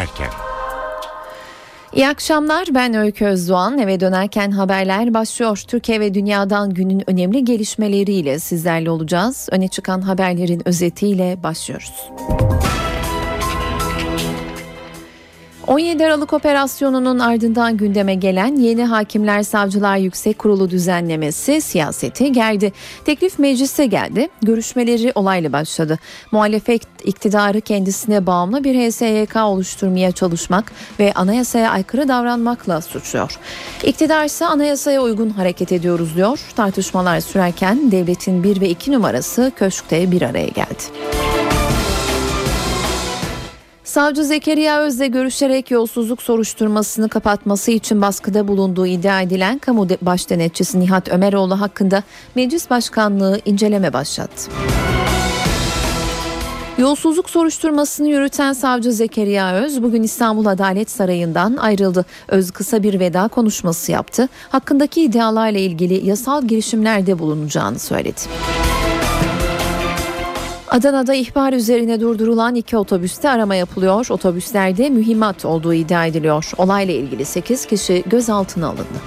[0.00, 0.30] dönerken.
[1.92, 5.62] İyi akşamlar ben Öykü Özdoğan eve dönerken haberler başlıyor.
[5.68, 9.48] Türkiye ve dünyadan günün önemli gelişmeleriyle sizlerle olacağız.
[9.52, 12.10] Öne çıkan haberlerin özetiyle başlıyoruz.
[15.66, 22.72] 17 Aralık operasyonunun ardından gündeme gelen yeni Hakimler Savcılar Yüksek Kurulu düzenlemesi siyaseti geldi.
[23.04, 24.28] Teklif meclise geldi.
[24.42, 25.98] Görüşmeleri olaylı başladı.
[26.32, 33.38] Muhalefet iktidarı kendisine bağımlı bir HSYK oluşturmaya çalışmak ve anayasaya aykırı davranmakla suçluyor.
[33.82, 36.40] İktidar ise anayasaya uygun hareket ediyoruz diyor.
[36.56, 40.82] Tartışmalar sürerken devletin 1 ve 2 numarası köşkte bir araya geldi.
[43.90, 50.80] Savcı Zekeriya Öz'le görüşerek yolsuzluk soruşturmasını kapatması için baskıda bulunduğu iddia edilen kamu baş denetçisi
[50.80, 52.02] Nihat Ömeroğlu hakkında
[52.34, 54.50] Meclis Başkanlığı inceleme başlattı.
[56.78, 62.04] Yolsuzluk soruşturmasını yürüten savcı Zekeriya Öz bugün İstanbul Adalet Sarayı'ndan ayrıldı.
[62.28, 64.28] Öz kısa bir veda konuşması yaptı.
[64.48, 68.20] Hakkındaki iddialarla ilgili yasal girişimlerde bulunacağını söyledi.
[70.70, 74.06] Adana'da ihbar üzerine durdurulan iki otobüste arama yapılıyor.
[74.10, 76.50] Otobüslerde mühimmat olduğu iddia ediliyor.
[76.58, 79.00] Olayla ilgili 8 kişi gözaltına alındı.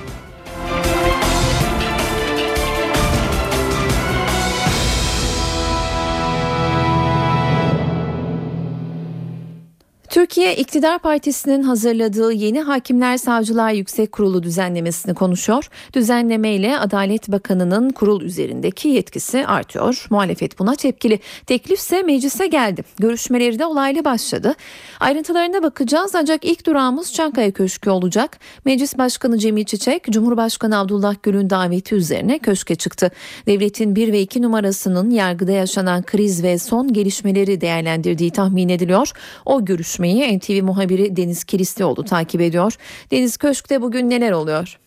[10.13, 15.69] Türkiye İktidar Partisi'nin hazırladığı yeni Hakimler Savcılar Yüksek Kurulu düzenlemesini konuşuyor.
[15.93, 20.07] Düzenleme ile Adalet Bakanı'nın kurul üzerindeki yetkisi artıyor.
[20.09, 21.19] Muhalefet buna tepkili.
[21.45, 22.83] Teklif ise meclise geldi.
[22.99, 24.55] Görüşmeleri de olaylı başladı.
[24.99, 28.39] Ayrıntılarına bakacağız ancak ilk durağımız Çankaya Köşkü olacak.
[28.65, 33.11] Meclis Başkanı Cemil Çiçek, Cumhurbaşkanı Abdullah Gül'ün daveti üzerine köşke çıktı.
[33.47, 39.11] Devletin 1 ve 2 numarasının yargıda yaşanan kriz ve son gelişmeleri değerlendirdiği tahmin ediliyor.
[39.45, 42.73] O görüşme görüşmeyi NTV muhabiri Deniz Kilislioğlu takip ediyor.
[43.11, 44.79] Deniz Köşk'te bugün neler oluyor?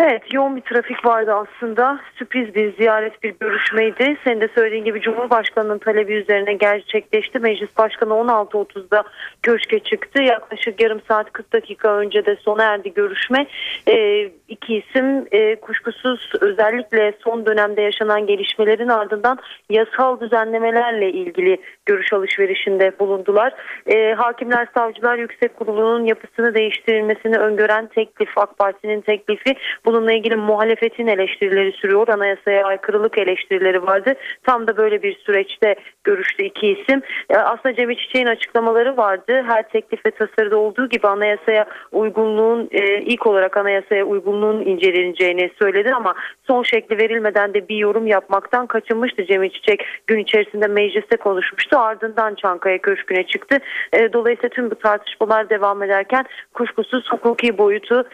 [0.00, 2.00] Evet yoğun bir trafik vardı aslında.
[2.14, 4.16] Sürpriz bir ziyaret bir görüşmeydi.
[4.24, 7.38] Senin de söylediğin gibi Cumhurbaşkanı'nın talebi üzerine gerçekleşti.
[7.38, 9.04] Meclis Başkanı 16.30'da
[9.42, 10.22] köşke çıktı.
[10.22, 13.46] Yaklaşık yarım saat 40 dakika önce de sona erdi görüşme.
[13.88, 19.38] Ee, iki isim e, kuşkusuz özellikle son dönemde yaşanan gelişmelerin ardından
[19.70, 23.52] yasal düzenlemelerle ilgili görüş alışverişinde bulundular.
[23.86, 29.54] E, Hakimler Savcılar Yüksek Kurulu'nun yapısını değiştirilmesini öngören teklif AK Parti'nin teklifi
[29.88, 32.08] bununla ilgili muhalefetin eleştirileri sürüyor.
[32.08, 34.14] Anayasaya aykırılık eleştirileri vardı.
[34.42, 37.02] Tam da böyle bir süreçte görüştü iki isim.
[37.30, 39.42] E, aslında Cemil Çiçek'in açıklamaları vardı.
[39.46, 45.94] Her teklif ve tasarıda olduğu gibi anayasaya uygunluğun e, ilk olarak anayasaya uygunluğun inceleneceğini söyledi
[45.94, 46.14] ama
[46.46, 49.84] son şekli verilmeden de bir yorum yapmaktan kaçınmıştı Cemil Çiçek.
[50.06, 53.58] Gün içerisinde mecliste konuşmuştu ardından Çankaya Köşkü'ne çıktı.
[53.92, 56.24] E, dolayısıyla tüm bu tartışmalar devam ederken
[56.54, 58.04] kuşkusuz hukuki boyutu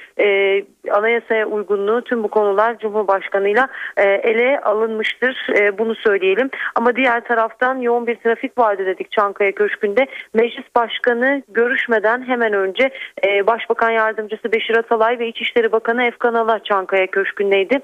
[0.91, 5.47] anayasaya uygunluğu tüm bu konular Cumhurbaşkanı'yla e, ele alınmıştır.
[5.59, 6.51] E, bunu söyleyelim.
[6.75, 10.07] Ama diğer taraftan yoğun bir trafik vardı dedik Çankaya Köşkü'nde.
[10.35, 12.91] Meclis Başkanı görüşmeden hemen önce
[13.27, 17.81] e, Başbakan Yardımcısı Beşir Atalay ve İçişleri Bakanı Efkan Ala Çankaya Köşkü'ndeydi.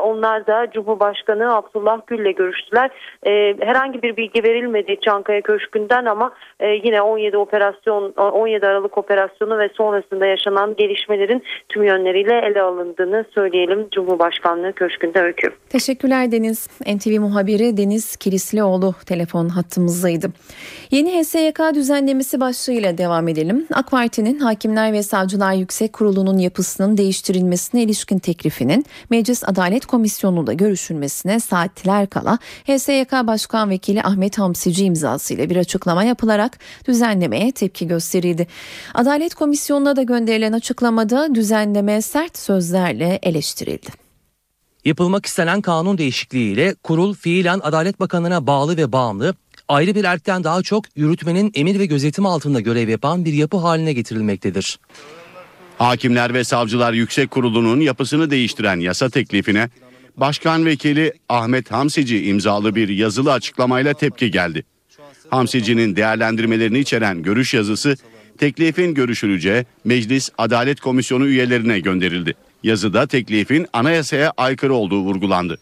[0.00, 2.90] Onlar da Cumhurbaşkanı Abdullah Gül'le görüştüler.
[3.60, 10.26] Herhangi bir bilgi verilmedi Çankaya Köşkü'nden ama yine 17 operasyon 17 Aralık operasyonu ve sonrasında
[10.26, 15.50] yaşanan gelişmelerin tüm yönleriyle ele alındığını söyleyelim Cumhurbaşkanlığı Köşkü'nde öykü.
[15.68, 16.68] Teşekkürler Deniz.
[16.86, 20.30] NTV muhabiri Deniz Kilislioğlu telefon hattımızdaydı.
[20.90, 23.66] Yeni HSYK düzenlemesi başlığıyla devam edelim.
[23.72, 31.40] AK Parti'nin Hakimler ve Savcılar Yüksek Kurulu'nun yapısının değiştirilmesine ilişkin teklifinin Meclis Adalet Komisyonu'nda görüşülmesine
[31.40, 36.58] saatler kala HSYK Başkan Vekili Ahmet Hamsici imzasıyla bir açıklama yapılarak
[36.88, 38.46] düzenlemeye tepki gösterildi.
[38.94, 43.88] Adalet Komisyonu'na da gönderilen açıklamada düzenleme sert sözlerle eleştirildi.
[44.84, 49.34] Yapılmak istenen kanun değişikliğiyle kurul fiilen Adalet Bakanı'na bağlı ve bağımlı,
[49.68, 53.92] ayrı bir erkten daha çok yürütmenin emir ve gözetim altında görev yapan bir yapı haline
[53.92, 54.78] getirilmektedir.
[55.78, 59.70] Hakimler ve Savcılar Yüksek Kurulu'nun yapısını değiştiren yasa teklifine
[60.16, 64.64] Başkan Vekili Ahmet Hamsici imzalı bir yazılı açıklamayla tepki geldi.
[65.30, 67.96] Hamsici'nin değerlendirmelerini içeren görüş yazısı
[68.38, 72.34] teklifin görüşüleceği Meclis Adalet Komisyonu üyelerine gönderildi.
[72.62, 75.58] Yazıda teklifin anayasaya aykırı olduğu vurgulandı.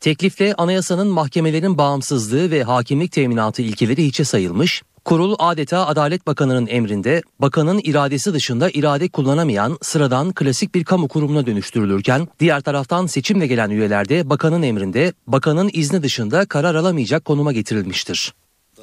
[0.00, 7.22] Teklifle anayasanın mahkemelerin bağımsızlığı ve hakimlik teminatı ilkeleri hiçe sayılmış, kurul adeta Adalet Bakanı'nın emrinde
[7.38, 13.70] bakanın iradesi dışında irade kullanamayan sıradan klasik bir kamu kurumuna dönüştürülürken diğer taraftan seçimle gelen
[13.70, 18.34] üyeler de bakanın emrinde bakanın izni dışında karar alamayacak konuma getirilmiştir.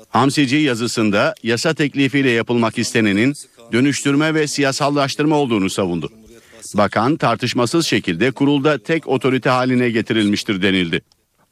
[0.10, 3.34] Hamsici yazısında yasa teklifiyle yapılmak istenenin
[3.72, 6.10] dönüştürme ve siyasallaştırma olduğunu savundu.
[6.74, 11.02] Bakan tartışmasız şekilde kurulda tek otorite haline getirilmiştir denildi.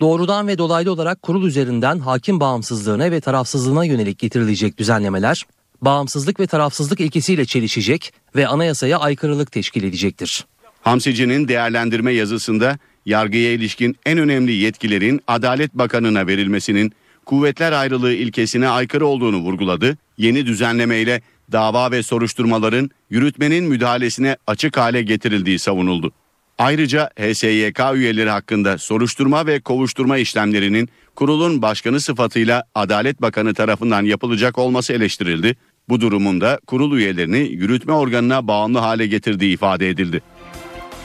[0.01, 5.44] Doğrudan ve dolaylı olarak kurul üzerinden hakim bağımsızlığına ve tarafsızlığına yönelik getirilecek düzenlemeler,
[5.81, 10.45] bağımsızlık ve tarafsızlık ilkesiyle çelişecek ve anayasaya aykırılık teşkil edecektir.
[10.81, 16.94] Hamsici'nin değerlendirme yazısında yargıya ilişkin en önemli yetkilerin Adalet Bakanı'na verilmesinin
[17.25, 19.98] kuvvetler ayrılığı ilkesine aykırı olduğunu vurguladı.
[20.18, 21.21] Yeni düzenlemeyle
[21.51, 26.12] dava ve soruşturmaların yürütmenin müdahalesine açık hale getirildiği savunuldu.
[26.57, 34.57] Ayrıca HSYK üyeleri hakkında soruşturma ve kovuşturma işlemlerinin kurulun başkanı sıfatıyla Adalet Bakanı tarafından yapılacak
[34.57, 35.56] olması eleştirildi.
[35.90, 40.22] Bu durumunda kurul üyelerini yürütme organına bağımlı hale getirdiği ifade edildi.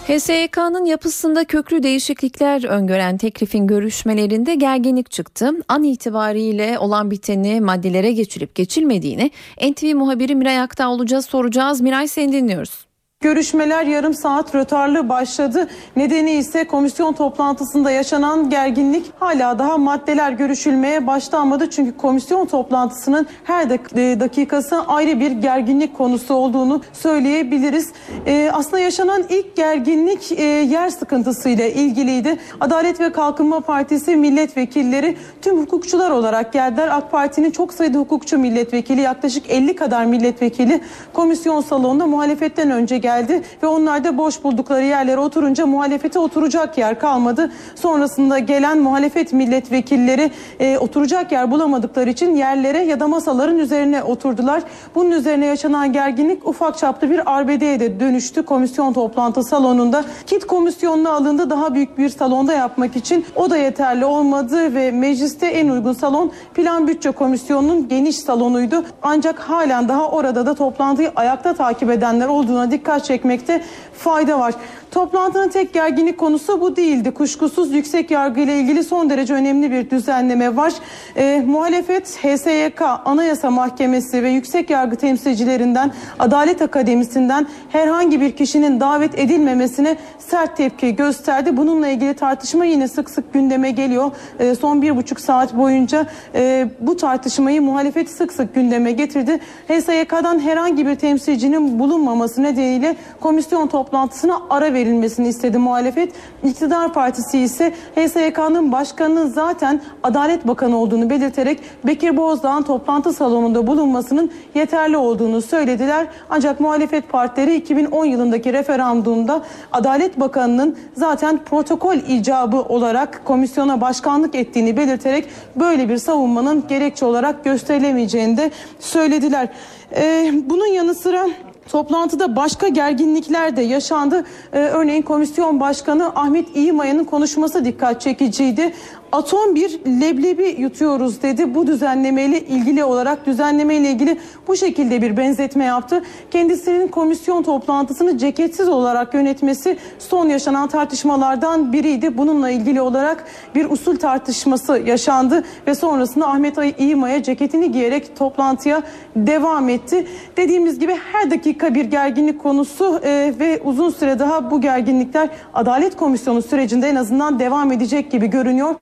[0.09, 5.51] HSYK'nın yapısında köklü değişiklikler öngören teklifin görüşmelerinde gerginlik çıktı.
[5.69, 9.31] An itibariyle olan biteni maddelere geçirip geçilmediğini
[9.71, 11.81] NTV muhabiri Miray Aktağ olacağız soracağız.
[11.81, 12.88] Miray seni dinliyoruz.
[13.23, 15.69] Görüşmeler yarım saat rötarlı başladı.
[15.97, 21.71] Nedeni ise komisyon toplantısında yaşanan gerginlik hala daha maddeler görüşülmeye başlanmadı.
[21.71, 27.93] Çünkü komisyon toplantısının her e, dakikası ayrı bir gerginlik konusu olduğunu söyleyebiliriz.
[28.27, 32.39] Ee, aslında yaşanan ilk gerginlik e, yer sıkıntısıyla ilgiliydi.
[32.61, 36.89] Adalet ve Kalkınma Partisi milletvekilleri tüm hukukçular olarak geldiler.
[36.89, 40.81] AK Parti'nin çok sayıda hukukçu milletvekili yaklaşık 50 kadar milletvekili
[41.13, 46.79] komisyon salonunda muhalefetten önce geldi geldi ve onlar da boş buldukları yerlere oturunca muhalefete oturacak
[46.79, 47.53] yer kalmadı.
[47.75, 54.63] Sonrasında gelen muhalefet milletvekilleri e, oturacak yer bulamadıkları için yerlere ya da masaların üzerine oturdular.
[54.95, 60.05] Bunun üzerine yaşanan gerginlik ufak çaplı bir arbedeye de dönüştü komisyon toplantı salonunda.
[60.27, 63.25] Kit komisyonuna alındı daha büyük bir salonda yapmak için.
[63.37, 68.85] O da yeterli olmadı ve mecliste en uygun salon Plan Bütçe Komisyonu'nun geniş salonuydu.
[69.03, 73.65] Ancak halen daha orada da toplantıyı ayakta takip edenler olduğuna dikkat çekmekte
[73.99, 74.55] fayda var.
[74.91, 77.11] Toplantının tek gerginlik konusu bu değildi.
[77.11, 80.73] Kuşkusuz yüksek yargı ile ilgili son derece önemli bir düzenleme var.
[81.17, 89.19] E, muhalefet HSYK, Anayasa Mahkemesi ve yüksek yargı temsilcilerinden, Adalet Akademisi'nden herhangi bir kişinin davet
[89.19, 91.57] edilmemesine sert tepki gösterdi.
[91.57, 94.11] Bununla ilgili tartışma yine sık sık gündeme geliyor.
[94.39, 99.41] E, son bir buçuk saat boyunca e, bu tartışmayı muhalefet sık sık gündeme getirdi.
[99.69, 106.13] HSYK'dan herhangi bir temsilcinin bulunmaması nedeniyle komisyon toplantısına ara verilmesini istedi muhalefet.
[106.45, 114.31] İktidar Partisi ise HSYK'nın başkanının zaten Adalet Bakanı olduğunu belirterek Bekir Bozdağ'ın toplantı salonunda bulunmasının
[114.55, 116.07] yeterli olduğunu söylediler.
[116.31, 119.43] Ancak muhalefet partileri 2010 yılındaki referandumda
[119.73, 127.45] Adalet Bakanı'nın zaten protokol icabı olarak komisyona başkanlık ettiğini belirterek böyle bir savunmanın gerekçe olarak
[127.45, 129.49] gösterilemeyeceğini de söylediler.
[129.97, 131.27] Ee, bunun yanı sıra
[131.69, 134.25] Toplantıda başka gerginlikler de yaşandı.
[134.53, 138.75] Ee, örneğin komisyon başkanı Ahmet İyimaya'nın konuşması dikkat çekiciydi
[139.13, 141.55] atom bir leblebi yutuyoruz dedi.
[141.55, 144.19] Bu düzenlemeyle ilgili olarak düzenlemeyle ilgili
[144.49, 146.03] bu şekilde bir benzetme yaptı.
[146.31, 152.19] Kendisinin komisyon toplantısını ceketsiz olarak yönetmesi son yaşanan tartışmalardan biriydi.
[152.19, 153.25] Bununla ilgili olarak
[153.55, 158.83] bir usul tartışması yaşandı ve sonrasında Ahmet Ay İyimaya ceketini giyerek toplantıya
[159.17, 160.07] devam etti.
[160.37, 165.97] Dediğimiz gibi her dakika bir gerginlik konusu e, ve uzun süre daha bu gerginlikler Adalet
[165.97, 168.75] Komisyonu sürecinde en azından devam edecek gibi görünüyor.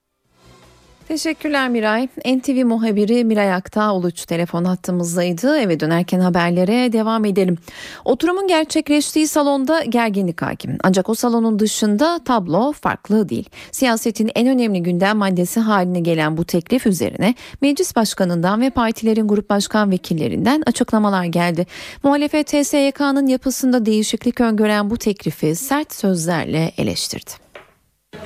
[1.07, 2.07] Teşekkürler Miray.
[2.25, 5.57] NTV muhabiri Miray Aktağ Uluç telefon hattımızdaydı.
[5.57, 7.57] Eve dönerken haberlere devam edelim.
[8.05, 10.77] Oturumun gerçekleştiği salonda gerginlik hakim.
[10.83, 13.49] Ancak o salonun dışında tablo farklı değil.
[13.71, 19.49] Siyasetin en önemli gündem maddesi haline gelen bu teklif üzerine meclis başkanından ve partilerin grup
[19.49, 21.67] başkan vekillerinden açıklamalar geldi.
[22.03, 27.46] Muhalefet TSYK'nın yapısında değişiklik öngören bu teklifi sert sözlerle eleştirdi.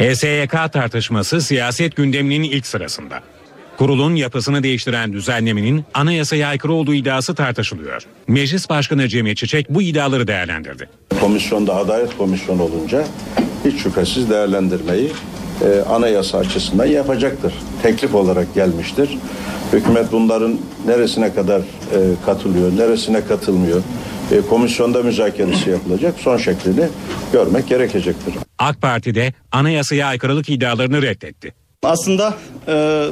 [0.01, 3.19] HSYK tartışması siyaset gündeminin ilk sırasında.
[3.77, 8.03] Kurulun yapısını değiştiren düzenlemenin anayasaya aykırı olduğu iddiası tartışılıyor.
[8.27, 10.89] Meclis Başkanı Cemil Çiçek bu iddiaları değerlendirdi.
[11.19, 13.05] Komisyonda Adalet Komisyonu olunca
[13.65, 15.11] hiç şüphesiz değerlendirmeyi
[15.61, 17.53] e, anayasa açısından yapacaktır.
[17.83, 19.17] Teklif olarak gelmiştir.
[19.73, 21.63] Hükümet bunların neresine kadar e,
[22.25, 23.81] katılıyor, neresine katılmıyor,
[24.31, 26.15] e, komisyonda müzakeresi yapılacak.
[26.19, 26.87] Son şeklini
[27.33, 28.33] görmek gerekecektir.
[28.59, 31.53] AK Parti de anayasaya aykırılık iddialarını reddetti.
[31.83, 32.33] Aslında
[32.67, 33.05] e,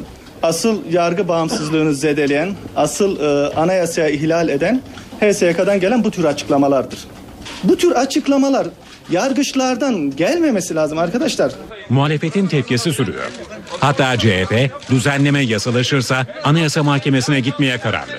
[0.44, 4.82] asıl yargı bağımsızlığını zedeleyen, asıl e, anayasaya ihlal eden
[5.22, 7.00] HSYK'dan gelen bu tür açıklamalardır.
[7.64, 8.68] Bu tür açıklamalar
[9.12, 11.52] yargıçlardan gelmemesi lazım arkadaşlar.
[11.90, 13.32] Muhalefetin tepkisi sürüyor.
[13.80, 18.12] Hatta CHP düzenleme yasalaşırsa Anayasa Mahkemesi'ne gitmeye kararlı.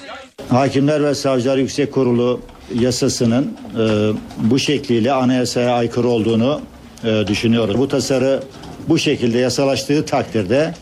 [0.51, 2.41] Hakimler ve Savcılar Yüksek Kurulu
[2.75, 4.13] yasasının e,
[4.51, 6.61] bu şekliyle anayasaya aykırı olduğunu
[7.05, 7.79] e, düşünüyoruz.
[7.79, 8.43] Bu tasarı
[8.89, 10.75] bu şekilde yasalaştığı takdirde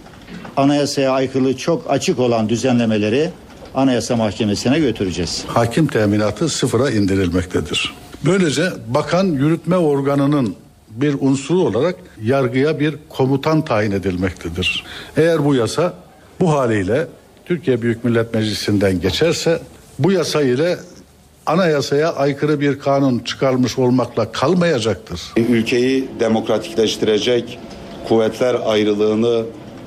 [0.57, 3.30] anayasaya aykırılığı çok açık olan düzenlemeleri
[3.75, 5.45] Anayasa Mahkemesi'ne götüreceğiz.
[5.47, 7.95] Hakim teminatı sıfıra indirilmektedir.
[8.25, 10.54] Böylece bakan yürütme organının
[10.90, 14.85] bir unsuru olarak yargıya bir komutan tayin edilmektedir.
[15.16, 15.95] Eğer bu yasa
[16.40, 17.07] bu haliyle
[17.45, 19.61] Türkiye Büyük Millet Meclisi'nden geçerse
[19.99, 20.78] bu yasa ile
[21.49, 25.21] anayasaya aykırı bir kanun çıkarmış olmakla kalmayacaktır.
[25.37, 27.59] Ülkeyi demokratikleştirecek,
[28.09, 29.43] kuvvetler ayrılığını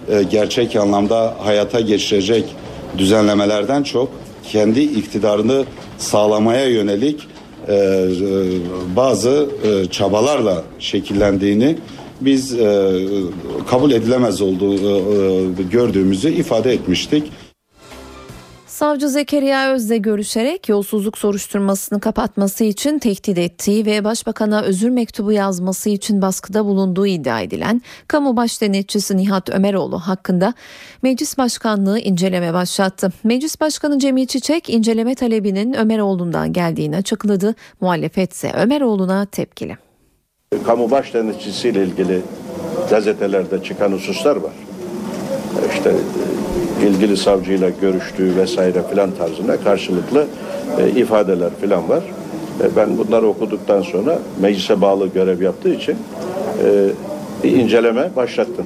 [0.09, 2.55] e, gerçek anlamda hayata geçirecek
[2.97, 4.11] düzenlemelerden çok
[4.51, 5.65] kendi iktidarını
[5.97, 7.27] sağlamaya yönelik
[7.67, 8.07] e, e,
[8.95, 11.77] bazı e, çabalarla şekillendiğini
[12.21, 12.91] biz e,
[13.69, 17.23] kabul edilemez olduğu e, e, gördüğümüzü ifade etmiştik.
[18.81, 25.89] Savcı Zekeriya Öz'le görüşerek yolsuzluk soruşturmasını kapatması için tehdit ettiği ve başbakana özür mektubu yazması
[25.89, 30.53] için baskıda bulunduğu iddia edilen kamu baş denetçisi Nihat Ömeroğlu hakkında
[31.03, 33.11] meclis başkanlığı inceleme başlattı.
[33.23, 37.55] Meclis Başkanı Cemil Çiçek inceleme talebinin Ömeroğlu'ndan geldiğini açıkladı.
[37.81, 39.77] Muhalefet ise Ömeroğlu'na tepkili.
[40.65, 42.21] Kamu baş denetçisiyle ilgili
[42.89, 44.53] gazetelerde çıkan hususlar var.
[45.73, 45.95] İşte
[46.81, 50.27] ilgili savcıyla görüştüğü vesaire filan tarzına karşılıklı
[50.79, 52.03] e, ifadeler filan var.
[52.63, 55.97] E, ben bunları okuduktan sonra meclise bağlı görev yaptığı için
[56.63, 56.89] e,
[57.43, 58.65] bir inceleme başlattım.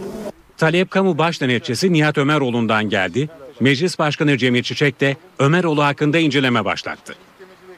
[0.58, 3.30] Talep kamu baş denetçisi Nihat Ömeroğlu'ndan geldi.
[3.60, 7.16] Meclis Başkanı Cemil Çiçek de Ömeroğlu hakkında inceleme başlattı.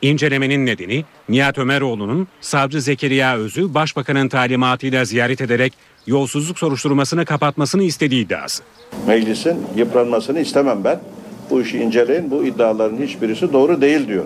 [0.02, 5.74] İncelemenin nedeni Nihat Ömeroğlu'nun savcı Zekeriya Öz'ü başbakanın talimatıyla ziyaret ederek
[6.08, 8.64] yolsuzluk soruşturmasını kapatmasını istediği iddiası.
[9.08, 11.00] Meclisin yıpranmasını istemem ben.
[11.50, 12.32] Bu işi inceleyin.
[12.32, 14.26] Bu iddiaların hiçbirisi doğru değil diyor.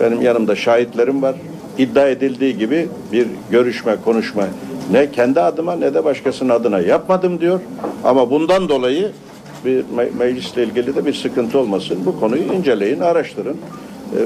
[0.00, 1.34] Benim yanımda şahitlerim var.
[1.78, 4.44] İddia edildiği gibi bir görüşme, konuşma
[4.92, 7.60] ne kendi adıma ne de başkasının adına yapmadım diyor.
[8.04, 9.12] Ama bundan dolayı
[9.64, 11.98] bir me- meclisle ilgili de bir sıkıntı olmasın.
[12.06, 13.56] Bu konuyu inceleyin, araştırın.
[14.16, 14.18] Ee,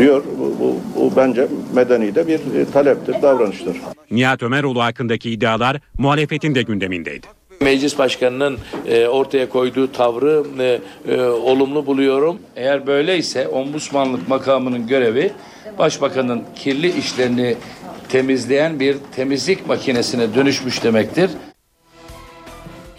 [0.00, 0.24] diyor.
[0.38, 3.76] Bu, bu, bu bence medeni de bir e, taleptir, davranıştır.
[4.10, 7.26] Nihat Ömeroğlu hakkındaki iddialar muhalefetin de gündemindeydi.
[7.60, 10.80] Meclis Başkanı'nın e, ortaya koyduğu tavrı e,
[11.12, 12.38] e, olumlu buluyorum.
[12.56, 15.32] Eğer böyleyse ombudsmanlık makamının görevi
[15.78, 17.56] başbakanın kirli işlerini
[18.08, 21.30] temizleyen bir temizlik makinesine dönüşmüş demektir.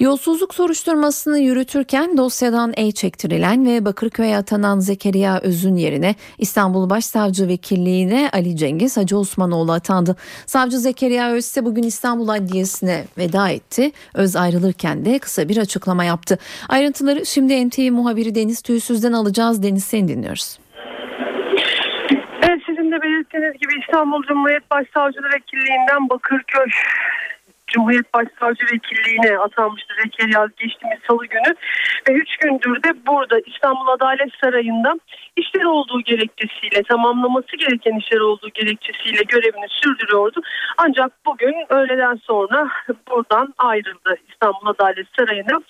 [0.02, 8.30] Yolsuzluk soruşturmasını yürütürken dosyadan el çektirilen ve Bakırköy'e atanan Zekeriya Öz'ün yerine İstanbul Başsavcı Vekilliğine
[8.34, 10.16] Ali Cengiz Hacı Osmanoğlu atandı.
[10.46, 13.92] Savcı Zekeriya Öz ise bugün İstanbul Adliyesi'ne veda etti.
[14.16, 16.38] Öz ayrılırken de kısa bir açıklama yaptı.
[16.70, 19.64] Ayrıntıları şimdi NTV muhabiri Deniz Tüysüz'den alacağız.
[19.64, 20.60] Deniz seni dinliyoruz.
[22.44, 26.66] Evet sizin de belirttiğiniz gibi İstanbul Cumhuriyet Başsavcılığı Vekilliğinden Bakırköy
[27.74, 31.56] Cumhuriyet Başsavcı Vekilliğine atanmıştı Zekeriya geçtiğimiz salı günü
[32.10, 34.94] ve 3 gündür de burada İstanbul Adalet Sarayı'nda
[35.36, 40.42] işleri olduğu gerekçesiyle tamamlaması gereken işleri olduğu gerekçesiyle görevini sürdürüyordu.
[40.78, 42.70] Ancak bugün öğleden sonra
[43.10, 45.62] buradan ayrıldı İstanbul Adalet Sarayı'na.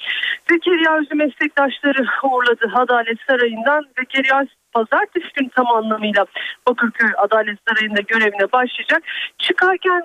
[0.50, 3.86] Zekeriya Özü meslektaşları uğurladı Adalet Sarayı'ndan.
[4.00, 6.26] Zekeriya pazartesi günü tam anlamıyla
[6.68, 9.04] Bakırköy Adalet Sarayı'nda görevine başlayacak.
[9.38, 10.02] Çıkarken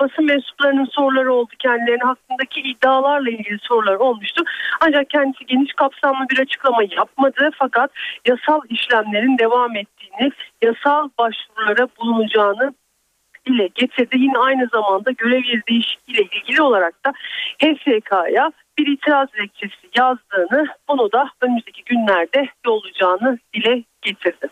[0.00, 4.44] basın mensuplarının soruları oldu kendilerine hakkındaki iddialarla ilgili sorular olmuştu.
[4.80, 7.90] Ancak kendisi geniş kapsamlı bir açıklama yapmadı fakat
[8.26, 12.74] yasal işlemlerin devam ettiğini, yasal başvurulara bulunacağını
[13.46, 14.18] ile getirdi.
[14.18, 17.12] Yine aynı zamanda görev yeri değişikliğiyle ilgili olarak da
[17.62, 24.48] HSK'ya bir itiraz dilekçesi yazdığını, bunu da önümüzdeki günlerde yollayacağını dile getirdi.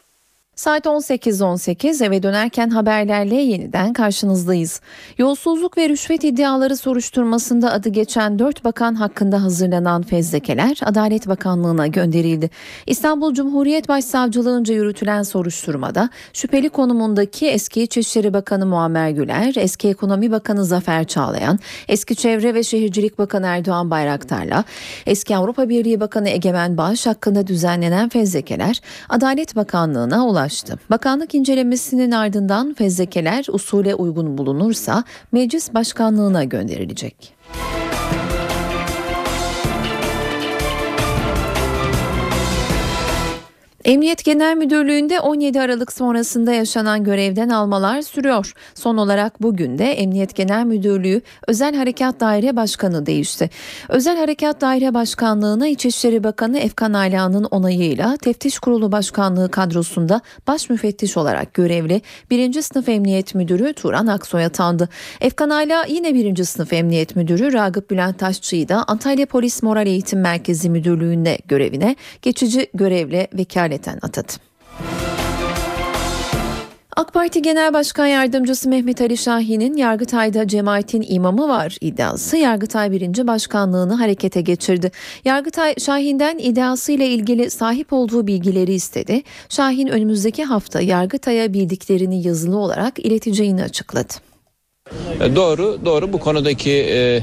[0.57, 4.81] Saat 18.18 eve dönerken haberlerle yeniden karşınızdayız.
[5.19, 12.51] Yolsuzluk ve rüşvet iddiaları soruşturmasında adı geçen 4 bakan hakkında hazırlanan fezlekeler Adalet Bakanlığı'na gönderildi.
[12.87, 20.65] İstanbul Cumhuriyet Başsavcılığınca yürütülen soruşturmada şüpheli konumundaki eski İçişleri Bakanı Muammer Güler, eski Ekonomi Bakanı
[20.65, 21.59] Zafer Çağlayan,
[21.89, 24.65] eski Çevre ve Şehircilik Bakanı Erdoğan Bayraktar'la
[25.07, 30.79] eski Avrupa Birliği Bakanı Egemen Bağış hakkında düzenlenen fezlekeler Adalet Bakanlığı'na ulaştı ulaştı.
[30.91, 37.35] Bakanlık incelemesinin ardından fezlekeler usule uygun bulunursa meclis başkanlığına gönderilecek.
[43.85, 48.53] Emniyet Genel Müdürlüğü'nde 17 Aralık sonrasında yaşanan görevden almalar sürüyor.
[48.75, 53.51] Son olarak bugün de Emniyet Genel Müdürlüğü Özel Harekat Daire Başkanı değişti.
[53.89, 61.17] Özel Harekat Daire Başkanlığı'na İçişleri Bakanı Efkan Ala'nın onayıyla Teftiş Kurulu Başkanlığı kadrosunda baş müfettiş
[61.17, 62.63] olarak görevli 1.
[62.63, 64.89] Sınıf Emniyet Müdürü Turan Aksoy atandı.
[65.21, 66.45] Efkan Ala yine 1.
[66.45, 72.67] Sınıf Emniyet Müdürü Ragıp Bülent Taşçı'yı da Antalya Polis Moral Eğitim Merkezi Müdürlüğü'nde görevine geçici
[72.75, 74.33] görevle vekalet vekaleten atadı.
[76.97, 83.27] AK Parti Genel Başkan Yardımcısı Mehmet Ali Şahin'in Yargıtay'da cemaatin imamı var iddiası Yargıtay 1.
[83.27, 84.91] Başkanlığını harekete geçirdi.
[85.25, 89.23] Yargıtay Şahin'den iddiasıyla ilgili sahip olduğu bilgileri istedi.
[89.49, 94.15] Şahin önümüzdeki hafta Yargıtay'a bildiklerini yazılı olarak ileteceğini açıkladı.
[95.37, 97.23] Doğru, doğru bu konudaki e,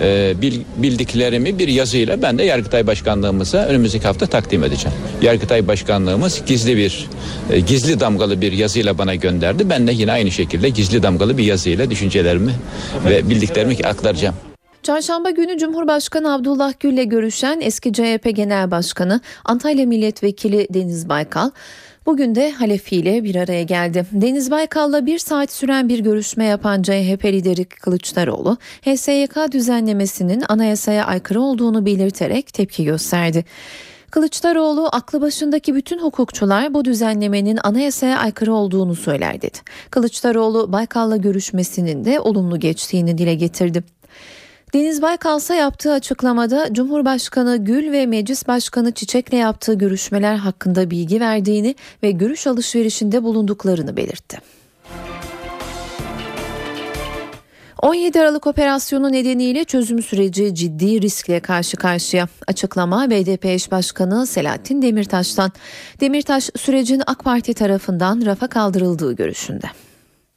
[0.00, 0.34] e,
[0.76, 4.98] bildiklerimi bir yazıyla ben de Yargıtay Başkanlığımıza önümüzdeki hafta takdim edeceğim.
[5.22, 7.08] Yargıtay Başkanlığımız gizli bir
[7.50, 9.70] e, gizli damgalı bir yazıyla bana gönderdi.
[9.70, 12.52] Ben de yine aynı şekilde gizli damgalı bir yazıyla düşüncelerimi
[13.08, 14.34] ve bildiklerimi aktaracağım.
[14.82, 21.50] Çarşamba günü Cumhurbaşkanı Abdullah Gül'le görüşen eski CHP Genel Başkanı Antalya Milletvekili Deniz Baykal
[22.06, 24.06] Bugün de Halefi ile bir araya geldi.
[24.12, 31.40] Deniz Baykal'la bir saat süren bir görüşme yapan CHP lideri Kılıçdaroğlu, HSYK düzenlemesinin anayasaya aykırı
[31.40, 33.44] olduğunu belirterek tepki gösterdi.
[34.10, 39.58] Kılıçdaroğlu aklı başındaki bütün hukukçular bu düzenlemenin anayasaya aykırı olduğunu söyler dedi.
[39.90, 43.84] Kılıçdaroğlu Baykal'la görüşmesinin de olumlu geçtiğini dile getirdi.
[44.74, 51.74] Deniz Baykalsa yaptığı açıklamada Cumhurbaşkanı Gül ve Meclis Başkanı Çiçek'le yaptığı görüşmeler hakkında bilgi verdiğini
[52.02, 54.38] ve görüş alışverişinde bulunduklarını belirtti.
[57.82, 62.28] 17 Aralık operasyonu nedeniyle çözüm süreci ciddi riskle karşı karşıya.
[62.46, 65.52] Açıklama BDP eş başkanı Selahattin Demirtaş'tan.
[66.00, 69.66] Demirtaş sürecin AK Parti tarafından rafa kaldırıldığı görüşünde.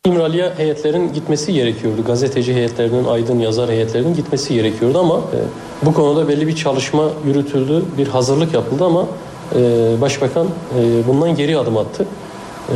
[0.08, 2.04] İmralı'ya heyetlerin gitmesi gerekiyordu.
[2.08, 5.40] Gazeteci heyetlerinin, aydın yazar heyetlerinin gitmesi gerekiyordu ama e,
[5.86, 9.08] bu konuda belli bir çalışma yürütüldü, bir hazırlık yapıldı ama
[9.56, 12.06] e, Başbakan e, bundan geri adım attı.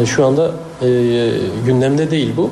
[0.01, 0.87] E, şu anda e,
[1.65, 2.49] gündemde değil bu.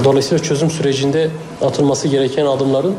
[0.00, 1.30] E, dolayısıyla çözüm sürecinde
[1.62, 2.94] atılması gereken adımların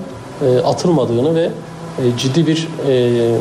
[0.46, 3.36] e, atılmadığını ve e, ciddi bir e,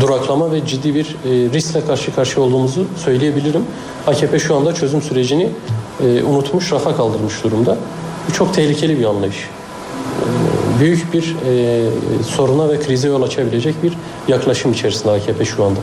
[0.00, 3.64] duraklama ve ciddi bir e, riskle karşı karşıya olduğumuzu söyleyebilirim.
[4.06, 5.50] AKP şu anda çözüm sürecini
[6.02, 7.76] e, unutmuş, rafa kaldırmış durumda.
[8.28, 9.36] Bu çok tehlikeli bir anlayış.
[9.36, 11.88] E, büyük bir e,
[12.24, 13.92] soruna ve krize yol açabilecek bir
[14.28, 15.80] yaklaşım içerisinde AKP şu anda.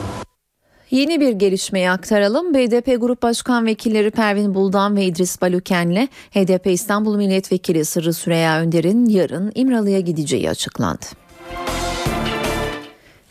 [0.92, 2.54] Yeni bir gelişmeyi aktaralım.
[2.54, 9.06] BDP Grup Başkan Vekilleri Pervin Buldan ve İdris Baluken'le HDP İstanbul Milletvekili Sırrı Süreyya Önder'in
[9.06, 11.06] yarın İmralı'ya gideceği açıklandı.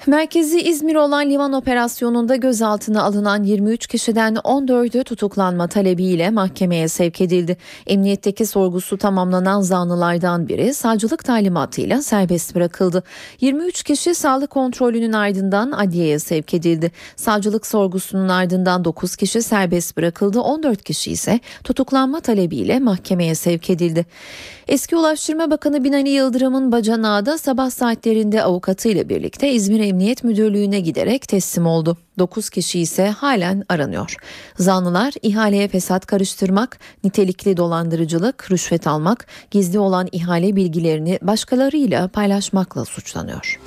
[0.09, 7.57] Merkezi İzmir olan liman operasyonunda gözaltına alınan 23 kişiden 14'ü tutuklanma talebiyle mahkemeye sevk edildi.
[7.87, 13.03] Emniyetteki sorgusu tamamlanan zanlılardan biri savcılık talimatıyla serbest bırakıldı.
[13.40, 16.92] 23 kişi sağlık kontrolünün ardından adliyeye sevk edildi.
[17.16, 20.40] Savcılık sorgusunun ardından 9 kişi serbest bırakıldı.
[20.40, 24.07] 14 kişi ise tutuklanma talebiyle mahkemeye sevk edildi.
[24.68, 31.29] Eski Ulaştırma Bakanı Binali Yıldırım'ın bacanağı da sabah saatlerinde avukatıyla birlikte İzmir Emniyet Müdürlüğü'ne giderek
[31.29, 31.97] teslim oldu.
[32.19, 34.17] 9 kişi ise halen aranıyor.
[34.59, 43.61] Zanlılar ihaleye fesat karıştırmak, nitelikli dolandırıcılık, rüşvet almak, gizli olan ihale bilgilerini başkalarıyla paylaşmakla suçlanıyor.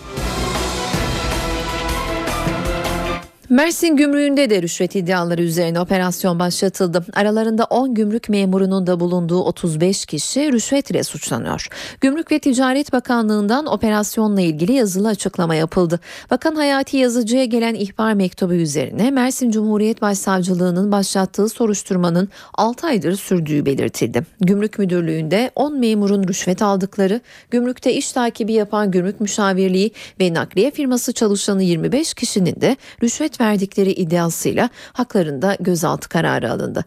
[3.51, 7.05] Mersin gümrüğünde de rüşvet iddiaları üzerine operasyon başlatıldı.
[7.13, 11.67] Aralarında 10 gümrük memurunun da bulunduğu 35 kişi rüşvet ile suçlanıyor.
[12.01, 15.99] Gümrük ve Ticaret Bakanlığı'ndan operasyonla ilgili yazılı açıklama yapıldı.
[16.29, 23.65] Bakan Hayati Yazıcı'ya gelen ihbar mektubu üzerine Mersin Cumhuriyet Başsavcılığı'nın başlattığı soruşturmanın 6 aydır sürdüğü
[23.65, 24.25] belirtildi.
[24.41, 31.13] Gümrük Müdürlüğü'nde 10 memurun rüşvet aldıkları, gümrükte iş takibi yapan gümrük müşavirliği ve nakliye firması
[31.13, 36.85] çalışanı 25 kişinin de rüşvet verdikleri iddiasıyla haklarında gözaltı kararı alındı.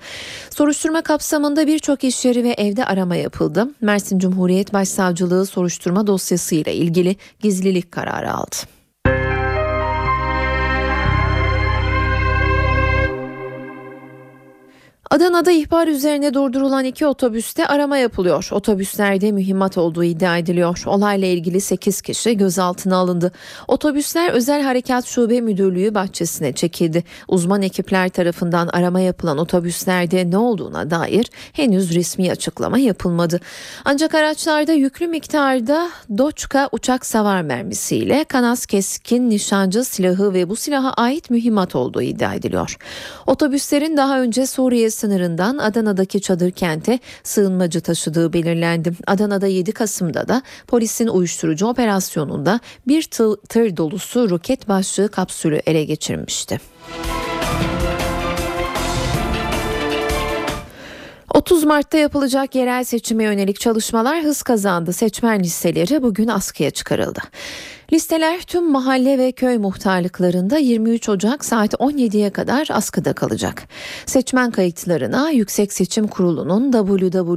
[0.51, 3.69] Soruşturma kapsamında birçok iş yeri ve evde arama yapıldı.
[3.81, 8.74] Mersin Cumhuriyet Başsavcılığı soruşturma dosyasıyla ilgili gizlilik kararı aldı.
[15.15, 18.49] Adana'da ihbar üzerine durdurulan iki otobüste arama yapılıyor.
[18.53, 20.83] Otobüslerde mühimmat olduğu iddia ediliyor.
[20.87, 23.33] Olayla ilgili 8 kişi gözaltına alındı.
[23.69, 27.05] Otobüsler Özel Harekat Şube Müdürlüğü bahçesine çekildi.
[27.29, 33.41] Uzman ekipler tarafından arama yapılan otobüslerde ne olduğuna dair henüz resmi açıklama yapılmadı.
[33.85, 40.93] Ancak araçlarda yüklü miktarda Doçka uçak savar mermisiyle Kanas keskin nişancı silahı ve bu silaha
[40.93, 42.77] ait mühimmat olduğu iddia ediliyor.
[43.27, 48.93] Otobüslerin daha önce Suriye sınırından Adana'daki çadır kente sığınmacı taşıdığı belirlendi.
[49.07, 53.03] Adana'da 7 Kasım'da da polisin uyuşturucu operasyonunda bir
[53.49, 56.61] tır, dolusu roket başlığı kapsülü ele geçirmişti.
[61.35, 64.93] 30 Mart'ta yapılacak yerel seçime yönelik çalışmalar hız kazandı.
[64.93, 67.21] Seçmen listeleri bugün askıya çıkarıldı.
[67.93, 73.63] Listeler tüm mahalle ve köy muhtarlıklarında 23 Ocak saat 17'ye kadar askıda kalacak.
[74.07, 77.35] Seçmen kayıtlarına Yüksek Seçim Kurulu'nun www.ysk.gov.tr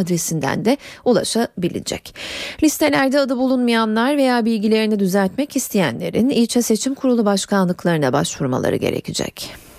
[0.00, 2.14] adresinden de ulaşabilecek.
[2.62, 9.69] Listelerde adı bulunmayanlar veya bilgilerini düzeltmek isteyenlerin ilçe seçim kurulu başkanlıklarına başvurmaları gerekecek.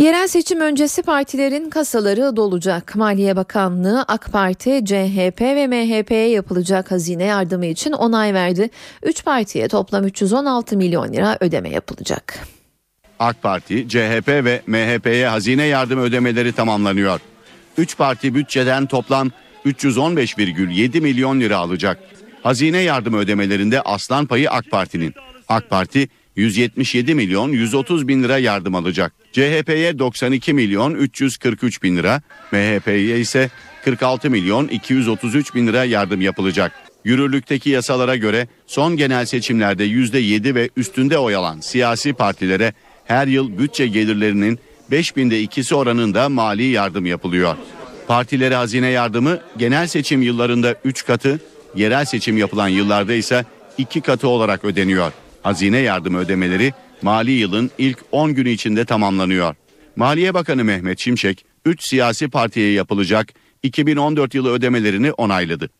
[0.00, 2.96] Yerel seçim öncesi partilerin kasaları dolacak.
[2.96, 8.70] Maliye Bakanlığı AK Parti, CHP ve MHP'ye yapılacak hazine yardımı için onay verdi.
[9.02, 12.38] 3 partiye toplam 316 milyon lira ödeme yapılacak.
[13.18, 17.20] AK Parti, CHP ve MHP'ye hazine yardım ödemeleri tamamlanıyor.
[17.78, 19.30] 3 parti bütçeden toplam
[19.66, 21.98] 315,7 milyon lira alacak.
[22.42, 25.14] Hazine yardım ödemelerinde aslan payı AK Parti'nin.
[25.48, 29.19] AK Parti 177 milyon 130 bin lira yardım alacak.
[29.32, 33.50] CHP'ye 92 milyon 343 bin lira, MHP'ye ise
[33.84, 36.72] 46 milyon 233 bin lira yardım yapılacak.
[37.04, 42.72] Yürürlükteki yasalara göre son genel seçimlerde %7 ve üstünde oy alan siyasi partilere
[43.04, 44.58] her yıl bütçe gelirlerinin
[44.90, 47.56] 5000'de ikisi oranında mali yardım yapılıyor.
[48.08, 51.40] Partilere hazine yardımı genel seçim yıllarında 3 katı,
[51.76, 53.44] yerel seçim yapılan yıllarda ise
[53.78, 55.12] 2 katı olarak ödeniyor.
[55.42, 59.54] Hazine yardımı ödemeleri mali yılın ilk 10 günü içinde tamamlanıyor.
[59.96, 65.70] Maliye Bakanı Mehmet Şimşek 3 siyasi partiye yapılacak 2014 yılı ödemelerini onayladı.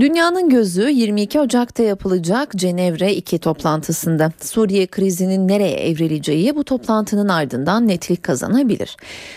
[0.00, 4.32] Dünyanın gözü 22 Ocak'ta yapılacak Cenevre 2 toplantısında.
[4.40, 8.96] Suriye krizinin nereye evrileceği bu toplantının ardından netlik kazanabilir.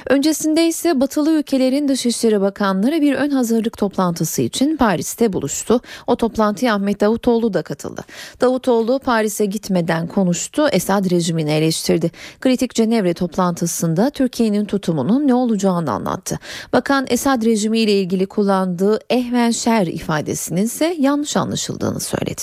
[0.09, 5.81] Öncesinde ise batılı ülkelerin Dışişleri Bakanları bir ön hazırlık toplantısı için Paris'te buluştu.
[6.07, 8.01] O toplantıya Ahmet Davutoğlu da katıldı.
[8.41, 12.11] Davutoğlu Paris'e gitmeden konuştu, Esad rejimini eleştirdi.
[12.41, 16.39] Kritik Cenevre toplantısında Türkiye'nin tutumunun ne olacağını anlattı.
[16.73, 22.41] Bakan Esad rejimiyle ilgili kullandığı ehven şer ifadesi ise yanlış anlaşıldığını söyledi.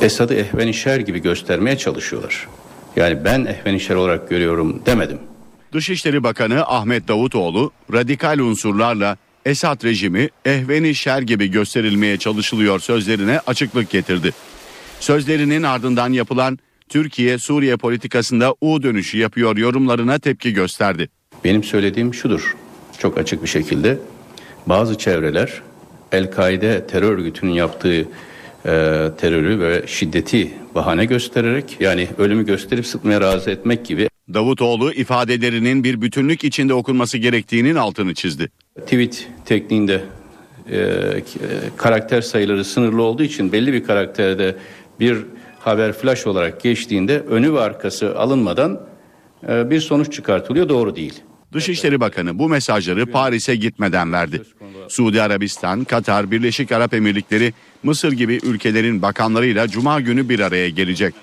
[0.00, 2.48] Esad'ı ehvenişer gibi göstermeye çalışıyorlar.
[2.96, 5.18] Yani ben ehvenişer olarak görüyorum demedim.
[5.72, 13.90] Dışişleri Bakanı Ahmet Davutoğlu radikal unsurlarla Esad rejimi ehveni şer gibi gösterilmeye çalışılıyor sözlerine açıklık
[13.90, 14.32] getirdi.
[15.00, 21.08] Sözlerinin ardından yapılan Türkiye Suriye politikasında U dönüşü yapıyor yorumlarına tepki gösterdi.
[21.44, 22.56] Benim söylediğim şudur
[22.98, 23.98] çok açık bir şekilde
[24.66, 25.62] bazı çevreler
[26.14, 28.04] El-Kaide terör örgütünün yaptığı e,
[29.18, 34.08] terörü ve şiddeti bahane göstererek yani ölümü gösterip sıkmaya razı etmek gibi.
[34.34, 38.50] Davutoğlu ifadelerinin bir bütünlük içinde okunması gerektiğinin altını çizdi.
[38.80, 40.04] Tweet tekniğinde
[40.70, 40.78] e,
[41.76, 44.56] karakter sayıları sınırlı olduğu için belli bir karakterde
[45.00, 45.18] bir
[45.58, 48.80] haber flash olarak geçtiğinde önü ve arkası alınmadan
[49.48, 51.22] e, bir sonuç çıkartılıyor doğru değil.
[51.54, 54.42] Dışişleri Bakanı bu mesajları Paris'e gitmeden verdi.
[54.88, 61.14] Suudi Arabistan, Katar, Birleşik Arap Emirlikleri, Mısır gibi ülkelerin bakanlarıyla cuma günü bir araya gelecek.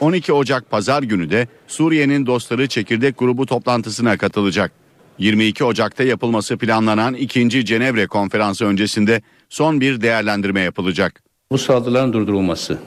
[0.00, 4.72] 12 Ocak pazar günü de Suriye'nin dostları çekirdek grubu toplantısına katılacak.
[5.18, 7.64] 22 Ocak'ta yapılması planlanan 2.
[7.64, 11.22] Cenevre konferansı öncesinde son bir değerlendirme yapılacak.
[11.50, 12.78] Bu saldırıların durdurulması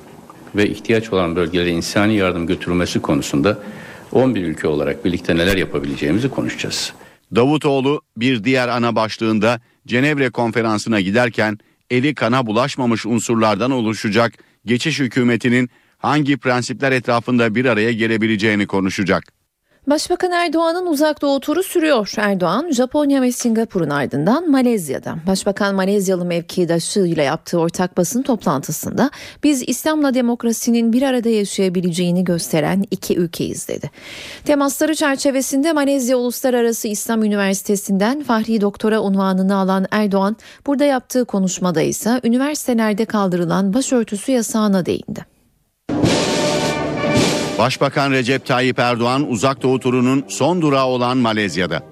[0.55, 3.59] ve ihtiyaç olan bölgelere insani yardım götürülmesi konusunda
[4.13, 6.93] 11 ülke olarak birlikte neler yapabileceğimizi konuşacağız.
[7.35, 11.57] Davutoğlu bir diğer ana başlığında Cenevre konferansına giderken
[11.89, 14.33] eli kana bulaşmamış unsurlardan oluşacak
[14.65, 19.23] geçiş hükümetinin hangi prensipler etrafında bir araya gelebileceğini konuşacak.
[19.87, 22.13] Başbakan Erdoğan'ın uzak doğu turu sürüyor.
[22.17, 25.15] Erdoğan, Japonya ve Singapur'un ardından Malezya'da.
[25.27, 29.11] Başbakan Malezyalı mevkidaşıyla yaptığı ortak basın toplantısında
[29.43, 33.91] biz İslam'la demokrasinin bir arada yaşayabileceğini gösteren iki ülkeyiz dedi.
[34.45, 42.21] Temasları çerçevesinde Malezya Uluslararası İslam Üniversitesi'nden Fahri Doktora unvanını alan Erdoğan, burada yaptığı konuşmada ise
[42.23, 45.32] üniversitelerde kaldırılan başörtüsü yasağına değindi.
[47.63, 51.83] Başbakan Recep Tayyip Erdoğan uzak doğu turunun son durağı olan Malezya'da.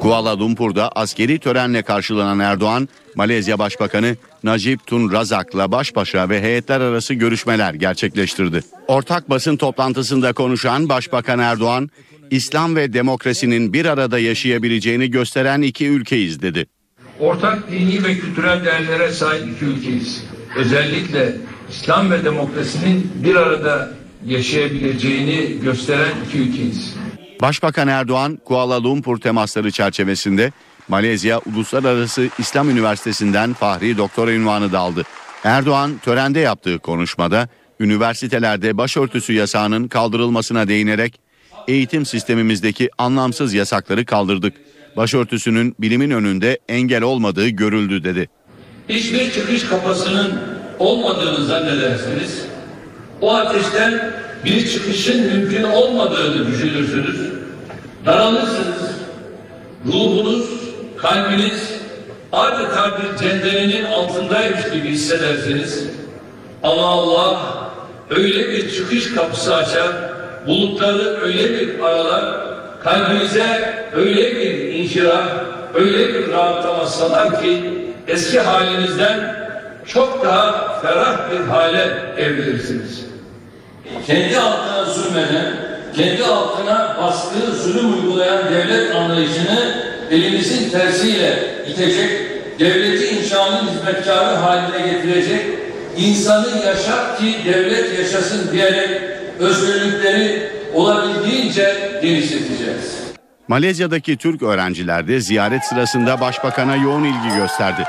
[0.00, 6.80] Kuala Lumpur'da askeri törenle karşılanan Erdoğan, Malezya Başbakanı Najib Tun Razak'la baş başa ve heyetler
[6.80, 8.60] arası görüşmeler gerçekleştirdi.
[8.88, 11.90] Ortak basın toplantısında konuşan Başbakan Erdoğan,
[12.30, 16.66] İslam ve demokrasinin bir arada yaşayabileceğini gösteren iki ülkeyiz dedi.
[17.20, 20.24] Ortak dini ve kültürel değerlere sahip iki ülkeyiz.
[20.56, 21.36] Özellikle
[21.70, 23.90] İslam ve demokrasinin bir arada
[24.26, 26.94] yaşayabileceğini gösteren iki ülkeyiz.
[27.42, 30.52] Başbakan Erdoğan, Kuala Lumpur temasları çerçevesinde
[30.88, 35.02] Malezya Uluslararası İslam Üniversitesi'nden Fahri Doktora ünvanı da aldı.
[35.44, 37.48] Erdoğan törende yaptığı konuşmada
[37.80, 41.20] üniversitelerde başörtüsü yasağının kaldırılmasına değinerek
[41.68, 44.54] eğitim sistemimizdeki anlamsız yasakları kaldırdık.
[44.96, 48.28] Başörtüsünün bilimin önünde engel olmadığı görüldü dedi.
[48.88, 52.44] Hiçbir çıkış kapısının olmadığını zannedersiniz.
[53.20, 54.12] O ateşten
[54.44, 57.32] bir çıkışın mümkün olmadığını düşünürsünüz.
[58.06, 58.88] Daralırsınız.
[59.86, 60.46] Ruhunuz,
[60.96, 61.78] kalbiniz
[62.32, 65.84] adeta bir cenderenin altındaymış gibi hissedersiniz.
[66.62, 67.40] Ama Allah
[68.10, 69.88] öyle bir çıkış kapısı açar,
[70.46, 72.24] bulutları öyle bir aralar,
[72.84, 75.28] kalbinize öyle bir inşirah,
[75.74, 77.62] öyle bir rahatlama salar ki
[78.08, 79.37] eski halinizden
[79.88, 81.84] çok daha ferah bir hale
[82.18, 83.04] evrilirsiniz.
[84.06, 85.54] Kendi halkına zulmeden,
[85.96, 89.74] kendi halkına baskı, zulüm uygulayan devlet anlayışını
[90.10, 92.10] elimizin tersiyle itecek,
[92.58, 95.46] devleti inşanın hizmetkarı haline getirecek,
[95.96, 98.90] insanı yaşat ki devlet yaşasın diyerek
[99.40, 102.98] özgürlükleri olabildiğince genişleteceğiz.
[103.48, 107.84] Malezya'daki Türk öğrenciler de ziyaret sırasında başbakana yoğun ilgi gösterdi.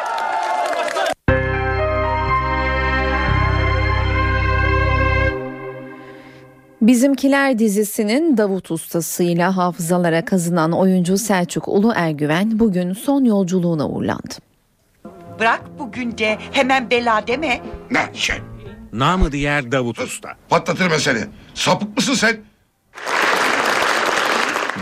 [6.82, 14.34] Bizimkiler dizisinin Davut ustasıyla hafızalara kazınan oyuncu Selçuk Ulu Ergüven bugün son yolculuğuna uğurlandı.
[15.40, 17.62] Bırak bugün de hemen bela deme.
[17.92, 18.36] Ne şey?
[18.94, 20.30] Namı diğer Davut Usta.
[20.50, 21.20] Patlatırım seni.
[21.54, 22.38] Sapık mısın sen?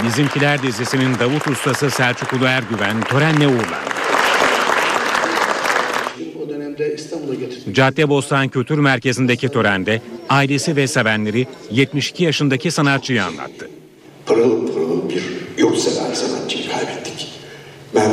[0.05, 3.87] Bizimkiler dizisinin Davut Ustası Selçuk Ulu Ergüven törenle uğurlandı.
[6.45, 7.16] O dönemde getirdim.
[7.73, 13.69] Caddebostan Kültür Merkezi'ndeki törende ailesi ve sevenleri 72 yaşındaki sanatçıyı anlattı.
[14.25, 15.23] Pırıl pırıl bir
[15.57, 17.27] yurtsever sanatçıyı kaybettik.
[17.95, 18.11] Ben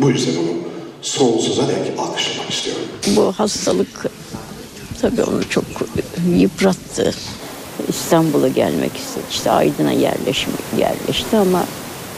[0.00, 0.56] bu yüzden onu
[1.02, 2.82] sonsuza dek alkışlamak istiyorum.
[3.16, 4.06] Bu hastalık
[5.02, 5.64] tabii onu çok
[6.36, 7.14] yıprattı.
[7.88, 9.24] İstanbul'a gelmek istedi.
[9.30, 11.64] İşte Aydın'a yerleşmek yerleşti ama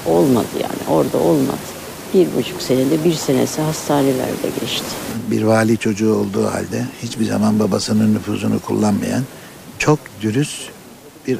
[0.07, 1.78] olmadı yani orada olmadı.
[2.14, 4.87] Bir buçuk senede bir senesi hastanelerde geçti.
[5.31, 9.23] Bir vali çocuğu olduğu halde hiçbir zaman babasının nüfuzunu kullanmayan
[9.79, 10.71] çok dürüst
[11.27, 11.38] bir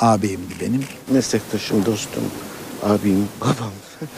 [0.00, 0.84] ağabeyimdi benim.
[1.10, 2.22] Meslektaşım, dostum,
[2.82, 3.72] abim, babam.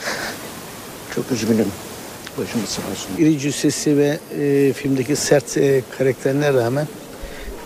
[1.15, 1.67] Çok üzgünüm.
[2.37, 3.09] Başımız sağ olsun.
[3.17, 6.87] İri cüssesi ve e, filmdeki sert e, karakterine rağmen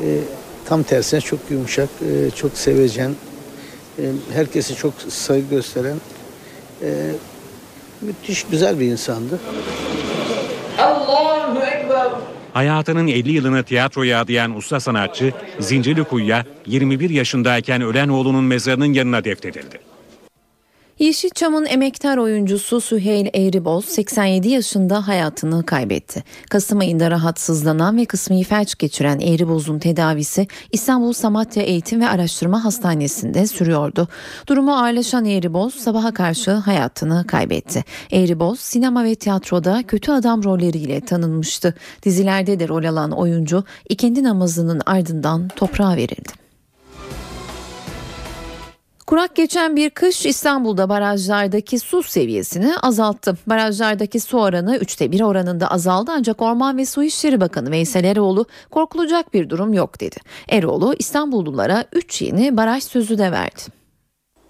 [0.01, 0.17] e,
[0.65, 3.15] tam tersine çok yumuşak, e, çok sevecen,
[3.99, 4.03] e,
[4.34, 5.97] herkese çok saygı gösteren
[6.81, 7.12] e,
[8.01, 9.39] müthiş güzel bir insandı.
[10.79, 12.07] Allahu Ekber.
[12.53, 19.90] Hayatının 50 yılını tiyatroya adayan usta sanatçı Zincirlikuyu'ya 21 yaşındayken ölen oğlunun mezarının yanına defnedildi.
[21.01, 26.23] Yeşilçam'ın emektar oyuncusu Süheyl Eğriboz 87 yaşında hayatını kaybetti.
[26.49, 33.47] Kasım ayında rahatsızlanan ve kısmi felç geçiren Eğriboz'un tedavisi İstanbul Samatya Eğitim ve Araştırma Hastanesi'nde
[33.47, 34.07] sürüyordu.
[34.47, 37.83] Durumu ağırlaşan Eğriboz sabaha karşı hayatını kaybetti.
[38.11, 41.73] Eğriboz sinema ve tiyatroda kötü adam rolleriyle tanınmıştı.
[42.03, 46.40] Dizilerde de rol alan oyuncu ikindi namazının ardından toprağa verildi.
[49.12, 53.38] Kurak geçen bir kış İstanbul'da barajlardaki su seviyesini azalttı.
[53.47, 58.45] Barajlardaki su oranı 3'te 1 oranında azaldı ancak Orman ve Su İşleri Bakanı Veysel Eroğlu
[58.69, 60.15] korkulacak bir durum yok dedi.
[60.50, 63.62] Eroğlu İstanbullulara 3 yeni baraj sözü de verdi.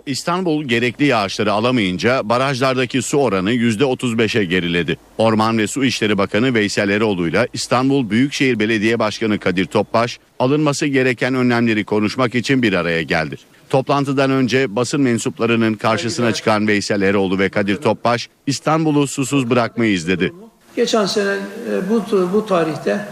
[0.05, 4.97] İstanbul gerekli yağışları alamayınca barajlardaki su oranı %35'e geriledi.
[5.17, 10.85] Orman ve Su İşleri Bakanı Veysel Eroğlu ile İstanbul Büyükşehir Belediye Başkanı Kadir Topbaş alınması
[10.85, 13.37] gereken önlemleri konuşmak için bir araya geldi.
[13.71, 20.33] Toplantıdan önce basın mensuplarının karşısına çıkan Veysel Eroğlu ve Kadir Topbaş İstanbul'u susuz bırakmayı izledi.
[20.75, 22.03] Geçen sene e, bu,
[22.33, 23.05] bu tarihte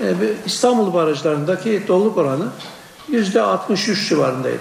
[0.00, 0.14] e,
[0.46, 2.44] İstanbul barajlarındaki doluluk oranı
[3.08, 4.58] yüzde 63 civarındaydı.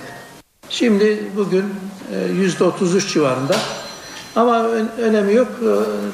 [0.70, 1.66] Şimdi bugün
[2.14, 3.56] e, yüzde 33 civarında.
[4.36, 4.64] Ama
[5.02, 5.48] önemi yok.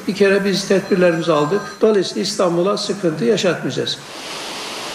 [0.08, 1.60] Bir kere biz tedbirlerimizi aldık.
[1.80, 3.98] Dolayısıyla İstanbul'a sıkıntı yaşatmayacağız.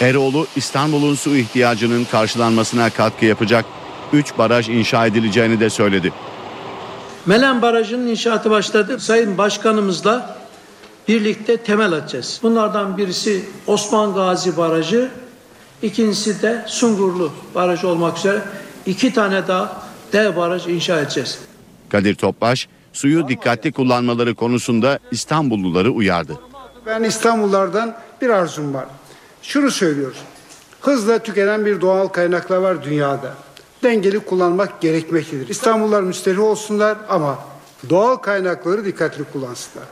[0.02, 3.65] Eroğlu İstanbul'un su ihtiyacının karşılanmasına katkı yapacak
[4.13, 6.13] 3 baraj inşa edileceğini de söyledi.
[7.26, 9.00] Melen Barajı'nın inşaatı başladı.
[9.00, 10.38] Sayın Başkanımızla
[11.08, 12.39] birlikte temel atacağız.
[12.43, 15.10] Bunlardan birisi Osman Gazi Barajı,
[15.82, 18.41] ikincisi de Sungurlu Barajı olmak üzere
[18.86, 21.39] iki tane daha dev baraj inşa edeceğiz.
[21.89, 26.39] Kadir Topbaş suyu dikkatli kullanmaları konusunda İstanbulluları uyardı.
[26.86, 28.86] Ben İstanbullardan bir arzum var.
[29.41, 30.17] Şunu söylüyoruz.
[30.82, 33.34] Hızla tükenen bir doğal kaynaklar var dünyada.
[33.84, 35.50] Dengeli kullanmak gerekmektedir.
[35.50, 37.39] İstanbullular müsterih olsunlar ama
[37.89, 39.88] doğal kaynakları dikkatli kullansınlar.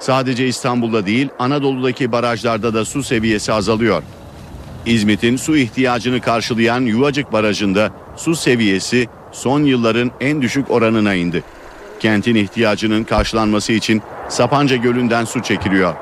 [0.00, 4.02] Sadece İstanbul'da değil Anadolu'daki barajlarda da su seviyesi azalıyor.
[4.86, 11.44] İzmit'in su ihtiyacını karşılayan Yuvacık Barajı'nda su seviyesi son yılların en düşük oranına indi.
[12.00, 15.94] Kentin ihtiyacının karşılanması için Sapanca Gölü'nden su çekiliyor.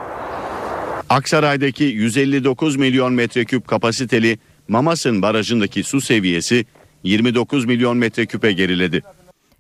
[1.09, 6.65] Aksaray'daki 159 milyon metreküp kapasiteli Mamasın Barajı'ndaki su seviyesi
[7.05, 9.03] 29 milyon metreküpe geriledi.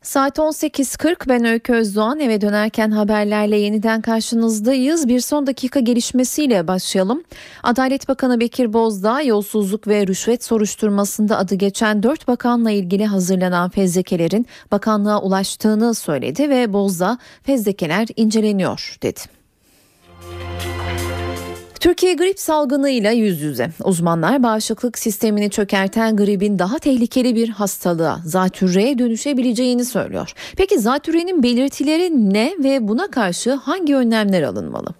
[0.02, 5.08] Saat 18.40 ben Öykü Özdoğan eve dönerken haberlerle yeniden karşınızdayız.
[5.08, 7.22] Bir son dakika gelişmesiyle başlayalım.
[7.62, 14.46] Adalet Bakanı Bekir Bozdağ yolsuzluk ve rüşvet soruşturmasında adı geçen 4 bakanla ilgili hazırlanan fezlekelerin
[14.70, 19.37] bakanlığa ulaştığını söyledi ve Bozdağ fezlekeler inceleniyor dedi.
[21.80, 23.70] Türkiye grip salgınıyla yüz yüze.
[23.84, 30.32] Uzmanlar bağışıklık sistemini çökerten gripin daha tehlikeli bir hastalığa, zatürreye dönüşebileceğini söylüyor.
[30.56, 34.94] Peki zatürrenin belirtileri ne ve buna karşı hangi önlemler alınmalı?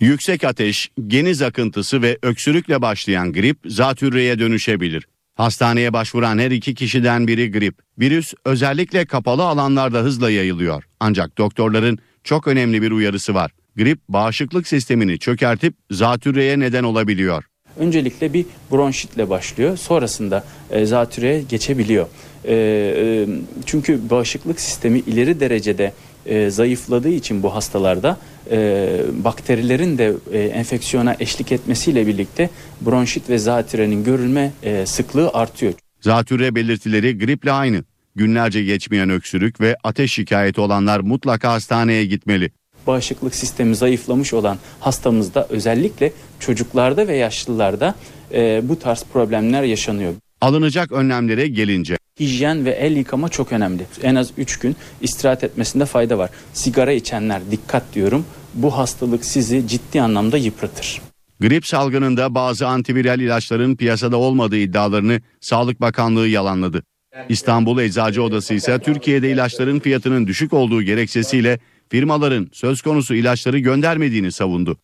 [0.00, 5.06] Yüksek ateş, geniz akıntısı ve öksürükle başlayan grip zatürreye dönüşebilir.
[5.34, 7.74] Hastaneye başvuran her iki kişiden biri grip.
[7.98, 10.84] Virüs özellikle kapalı alanlarda hızla yayılıyor.
[11.00, 17.44] Ancak doktorların çok önemli bir uyarısı var grip bağışıklık sistemini çökertip zatürreye neden olabiliyor.
[17.78, 19.76] Öncelikle bir bronşitle başlıyor.
[19.76, 22.06] Sonrasında e, zatürreye geçebiliyor.
[22.44, 23.26] E, e,
[23.66, 25.92] çünkü bağışıklık sistemi ileri derecede
[26.26, 28.18] e, zayıfladığı için bu hastalarda
[28.50, 28.88] e,
[29.24, 35.72] bakterilerin de e, enfeksiyona eşlik etmesiyle birlikte bronşit ve zatürenin görülme e, sıklığı artıyor.
[36.00, 37.84] Zatürre belirtileri griple aynı.
[38.14, 42.50] Günlerce geçmeyen öksürük ve ateş şikayeti olanlar mutlaka hastaneye gitmeli
[42.86, 47.94] bağışıklık sistemi zayıflamış olan hastamızda özellikle çocuklarda ve yaşlılarda
[48.32, 50.12] e, bu tarz problemler yaşanıyor.
[50.40, 53.82] Alınacak önlemlere gelince hijyen ve el yıkama çok önemli.
[54.02, 56.30] En az 3 gün istirahat etmesinde fayda var.
[56.52, 58.24] Sigara içenler dikkat diyorum.
[58.54, 61.00] Bu hastalık sizi ciddi anlamda yıpratır.
[61.40, 66.82] Grip salgınında bazı antiviral ilaçların piyasada olmadığı iddialarını Sağlık Bakanlığı yalanladı.
[67.28, 71.58] İstanbul Eczacı Odası ise Türkiye'de ilaçların fiyatının düşük olduğu gerekçesiyle
[71.90, 74.76] firmaların söz konusu ilaçları göndermediğini savundu.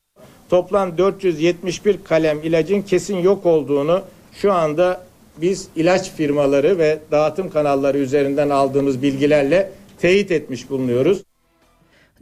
[0.50, 7.98] Toplam 471 kalem ilacın kesin yok olduğunu şu anda biz ilaç firmaları ve dağıtım kanalları
[7.98, 11.22] üzerinden aldığımız bilgilerle teyit etmiş bulunuyoruz.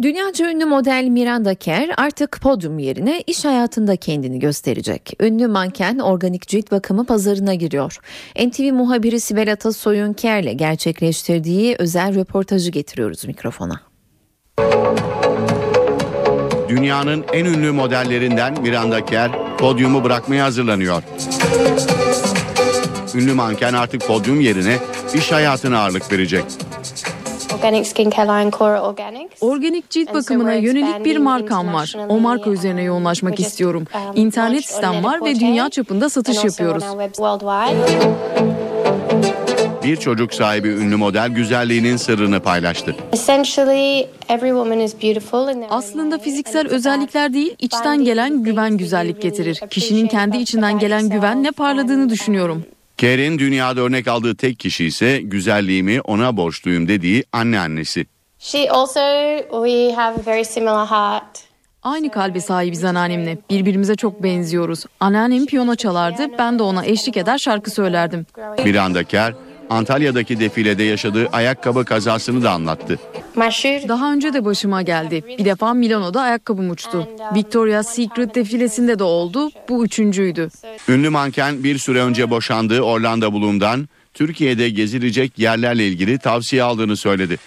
[0.02, 5.12] Dünyaca ünlü model Miranda Kerr artık podyum yerine iş hayatında kendini gösterecek.
[5.20, 7.98] Ünlü manken organik cilt bakımı pazarına giriyor.
[8.46, 13.93] NTV muhabiri Sibel Atasoy'un Kerr'le gerçekleştirdiği özel röportajı getiriyoruz mikrofona.
[16.68, 21.02] Dünyanın en ünlü modellerinden Miranda Kerr podyumu bırakmaya hazırlanıyor.
[23.14, 24.78] Ünlü manken artık podyum yerine
[25.14, 26.44] iş hayatına ağırlık verecek.
[29.40, 31.96] Organik cilt bakımına yönelik bir markam var.
[32.08, 33.86] O marka üzerine yoğunlaşmak istiyorum.
[33.94, 36.84] Um, İnternet sitem var ve dünya çapında satış yapıyoruz.
[39.84, 42.96] Bir çocuk sahibi ünlü model güzelliğinin sırrını paylaştı.
[45.70, 49.60] Aslında fiziksel özellikler değil, içten gelen güven güzellik getirir.
[49.70, 52.64] Kişinin kendi içinden gelen güvenle parladığını düşünüyorum.
[52.96, 58.06] Ker'in dünyada örnek aldığı tek kişi ise güzelliğimi ona borçluyum dediği anneannesi.
[58.38, 59.00] She also
[59.50, 61.44] we have a very similar heart.
[61.82, 63.38] Aynı kalbe sahibiz anneannemle.
[63.50, 64.84] Birbirimize çok benziyoruz.
[65.00, 68.26] Anneannem piyano çalardı, ben de ona eşlik eder şarkı söylerdim.
[68.64, 69.34] Bir anda Ker
[69.74, 72.98] Antalya'daki defilede yaşadığı ayakkabı kazasını da anlattı.
[73.88, 75.24] Daha önce de başıma geldi.
[75.38, 77.08] Bir defa Milano'da ayakkabım uçtu.
[77.34, 79.50] Victoria's Secret defilesinde de oldu.
[79.68, 80.48] Bu üçüncüydü.
[80.88, 87.38] Ünlü manken bir süre önce boşandığı Orlando Bloom'dan Türkiye'de gezilecek yerlerle ilgili tavsiye aldığını söyledi.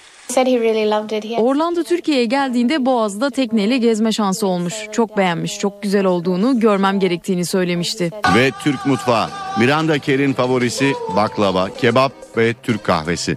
[1.42, 4.74] Orlando Türkiye'ye geldiğinde Boğaz'da tekneyle gezme şansı olmuş.
[4.92, 8.12] Çok beğenmiş, çok güzel olduğunu, görmem gerektiğini söylemişti.
[8.36, 9.30] Ve Türk mutfağı.
[9.60, 13.36] Miranda Kerr'in favorisi baklava, kebap ve Türk kahvesi.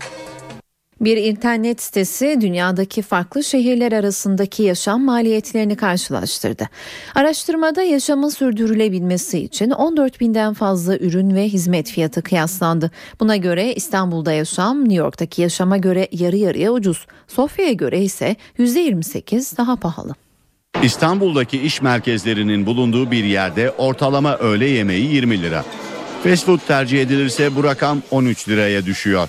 [1.01, 6.69] Bir internet sitesi dünyadaki farklı şehirler arasındaki yaşam maliyetlerini karşılaştırdı.
[7.15, 12.91] Araştırmada yaşamın sürdürülebilmesi için 14 binden fazla ürün ve hizmet fiyatı kıyaslandı.
[13.21, 17.07] Buna göre İstanbul'da yaşam New York'taki yaşama göre yarı yarıya ucuz.
[17.29, 20.15] Sofya'ya göre ise %28 daha pahalı.
[20.83, 25.65] İstanbul'daki iş merkezlerinin bulunduğu bir yerde ortalama öğle yemeği 20 lira.
[26.25, 29.29] Fast food tercih edilirse bu rakam 13 liraya düşüyor.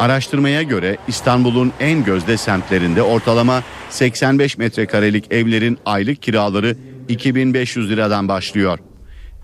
[0.00, 6.76] Araştırmaya göre İstanbul'un en gözde semtlerinde ortalama 85 metrekarelik evlerin aylık kiraları
[7.08, 8.78] 2500 liradan başlıyor.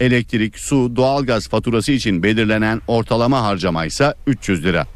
[0.00, 4.86] Elektrik, su, doğalgaz faturası için belirlenen ortalama harcama ise 300 lira.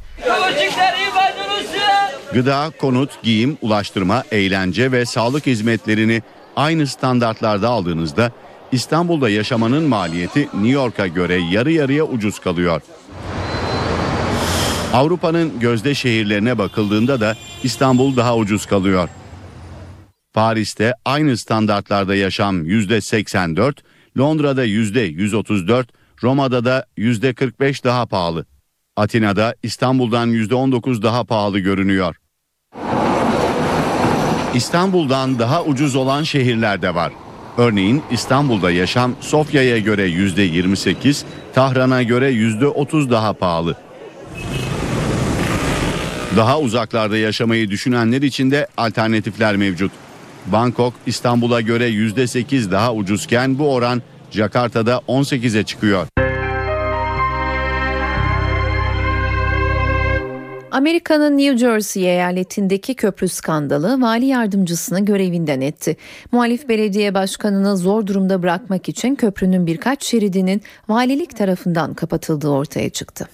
[2.32, 6.22] Gıda, konut, giyim, ulaştırma, eğlence ve sağlık hizmetlerini
[6.56, 8.32] aynı standartlarda aldığınızda
[8.72, 12.82] İstanbul'da yaşamanın maliyeti New York'a göre yarı yarıya ucuz kalıyor.
[14.92, 19.08] Avrupa'nın gözde şehirlerine bakıldığında da İstanbul daha ucuz kalıyor.
[20.32, 23.74] Paris'te aynı standartlarda yaşam %84,
[24.18, 25.84] Londra'da %134,
[26.22, 28.46] Roma'da da %45 daha pahalı.
[28.96, 32.16] Atina'da İstanbul'dan %19 daha pahalı görünüyor.
[34.54, 37.12] İstanbul'dan daha ucuz olan şehirler de var.
[37.58, 41.24] Örneğin İstanbul'da yaşam Sofya'ya göre %28,
[41.54, 43.89] Tahran'a göre %30 daha pahalı.
[46.36, 49.92] Daha uzaklarda yaşamayı düşünenler için de alternatifler mevcut.
[50.46, 56.06] Bangkok İstanbul'a göre %8 daha ucuzken bu oran Jakarta'da 18'e çıkıyor.
[60.70, 65.96] Amerika'nın New Jersey eyaletindeki köprü skandalı vali yardımcısını görevinden etti.
[66.32, 73.28] Muhalif belediye başkanını zor durumda bırakmak için köprünün birkaç şeridinin valilik tarafından kapatıldığı ortaya çıktı.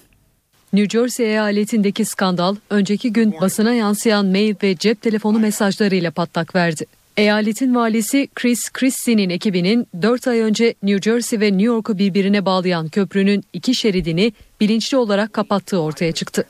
[0.73, 6.85] New Jersey eyaletindeki skandal önceki gün basına yansıyan mail ve cep telefonu mesajlarıyla patlak verdi.
[7.17, 12.87] Eyaletin valisi Chris Christie'nin ekibinin 4 ay önce New Jersey ve New York'u birbirine bağlayan
[12.87, 16.45] köprünün iki şeridini bilinçli olarak kapattığı ortaya çıktı.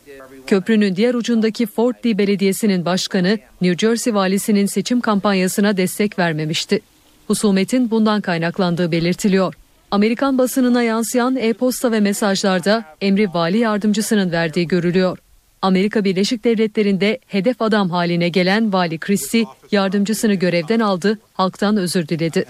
[0.48, 6.80] Köprünün diğer ucundaki Fort Lee Belediyesi'nin başkanı New Jersey valisinin seçim kampanyasına destek vermemişti.
[7.28, 9.54] Husumetin bundan kaynaklandığı belirtiliyor.
[9.92, 15.18] Amerikan basınına yansıyan e-posta ve mesajlarda emri vali yardımcısının verdiği görülüyor.
[15.62, 22.46] Amerika Birleşik Devletleri'nde hedef adam haline gelen Vali Christie yardımcısını görevden aldı, halktan özür diledi.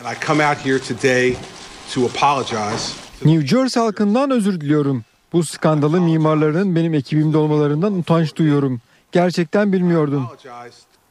[3.26, 5.04] New Jersey halkından özür diliyorum.
[5.34, 8.82] Bu skandalı mimarların benim ekibimde olmalarından utanç duyuyorum.
[9.12, 10.28] Gerçekten bilmiyordum.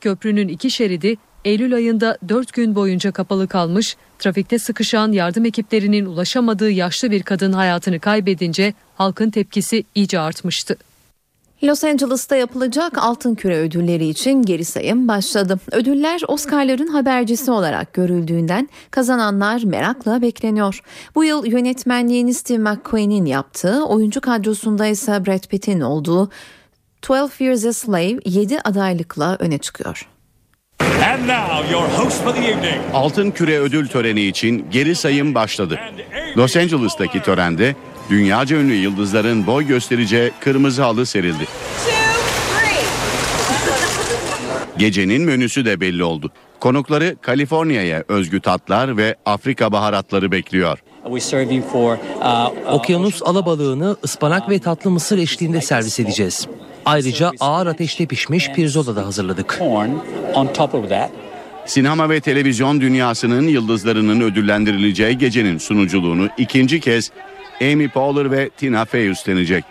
[0.01, 1.17] Köprünün iki şeridi
[1.47, 7.53] Eylül ayında 4 gün boyunca kapalı kalmış, trafikte sıkışan yardım ekiplerinin ulaşamadığı yaşlı bir kadın
[7.53, 10.77] hayatını kaybedince halkın tepkisi iyice artmıştı.
[11.63, 15.61] Los Angeles'ta yapılacak Altın Küre ödülleri için geri sayım başladı.
[15.73, 20.81] Ödüller Oscar'ların habercisi olarak görüldüğünden kazananlar merakla bekleniyor.
[21.15, 26.31] Bu yıl yönetmenliğini Steve McQueen'in yaptığı, oyuncu kadrosunda ise Brad Pitt'in olduğu
[27.09, 30.16] 12 Years a Slave 7 adaylıkla öne çıkıyor.
[32.95, 35.81] Altın Küre ödül töreni için geri sayım başladı.
[36.37, 37.75] Los Angeles'taki törende
[38.11, 41.47] dünyaca ünlü yıldızların boy göstereceği kırmızı halı serildi.
[44.79, 46.31] Gecenin menüsü de belli oldu.
[46.61, 50.79] Konukları Kaliforniya'ya özgü tatlar ve Afrika baharatları bekliyor.
[52.71, 56.47] Okyanus alabalığını ıspanak ve tatlı mısır eşliğinde servis edeceğiz.
[56.87, 59.59] Ayrıca ağır ateşte pişmiş pirzola da hazırladık.
[61.67, 67.11] Sinema ve televizyon dünyasının yıldızlarının ödüllendirileceği gecenin sunuculuğunu ikinci kez
[67.61, 69.65] Amy Poehler ve Tina Fey üstlenecek.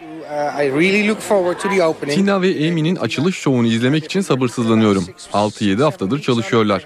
[2.15, 5.05] Tina ve Amy'nin açılış şovunu izlemek için sabırsızlanıyorum.
[5.33, 6.83] 6-7 haftadır çalışıyorlar.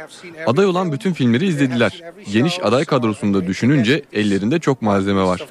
[0.48, 2.02] Aday olan bütün filmleri izlediler.
[2.34, 5.46] Geniş aday kadrosunda düşününce ellerinde çok malzeme var.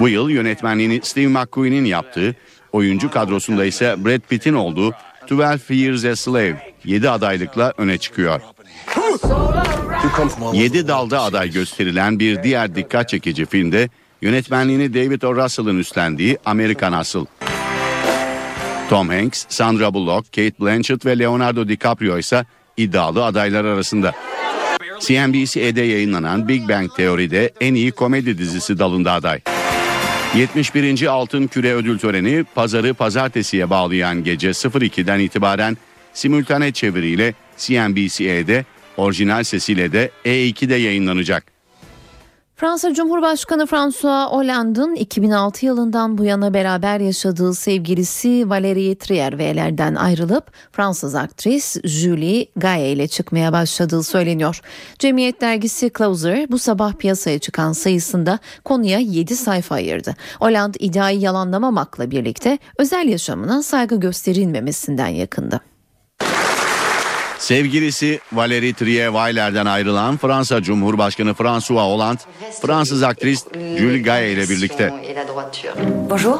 [0.00, 2.36] Bu yıl yönetmenliğini Steve McQueen'in yaptığı,
[2.72, 4.94] oyuncu kadrosunda ise Brad Pitt'in olduğu
[5.30, 8.40] 12 Years a Slave 7 adaylıkla öne çıkıyor.
[10.52, 13.88] 7 dalda aday gösterilen bir diğer dikkat çekici filmde
[14.22, 15.36] Yönetmenliğini David O.
[15.36, 17.26] Russell'ın üstlendiği Amerikan Asıl.
[18.90, 22.44] Tom Hanks, Sandra Bullock, Kate Blanchett ve Leonardo DiCaprio ise
[22.76, 24.12] iddialı adaylar arasında.
[25.00, 29.40] CNBC'de yayınlanan Big Bang Teori'de en iyi komedi dizisi dalında aday.
[30.34, 31.06] 71.
[31.06, 35.76] Altın Küre Ödül Töreni pazarı pazartesiye bağlayan gece 02'den itibaren
[36.12, 38.64] simültane çeviriyle CNBC'de
[38.96, 41.51] orijinal sesiyle de E2'de yayınlanacak.
[42.62, 51.14] Fransa Cumhurbaşkanı François Hollande'ın 2006 yılından bu yana beraber yaşadığı sevgilisi Valérie Trierwayler'den ayrılıp Fransız
[51.14, 54.60] aktris Julie Gaye ile çıkmaya başladığı söyleniyor.
[54.98, 60.14] Cemiyet dergisi Closer bu sabah piyasaya çıkan sayısında konuya 7 sayfa ayırdı.
[60.38, 65.71] Hollande iddiayı yalanlamamakla birlikte özel yaşamına saygı gösterilmemesinden yakındı.
[67.42, 72.20] Sevgilisi Valérie Trierwayler'den ayrılan Fransa Cumhurbaşkanı François Hollande,
[72.62, 73.44] Fransız aktris
[73.78, 74.94] Julie Gaye ile birlikte.
[76.10, 76.38] Bonjour.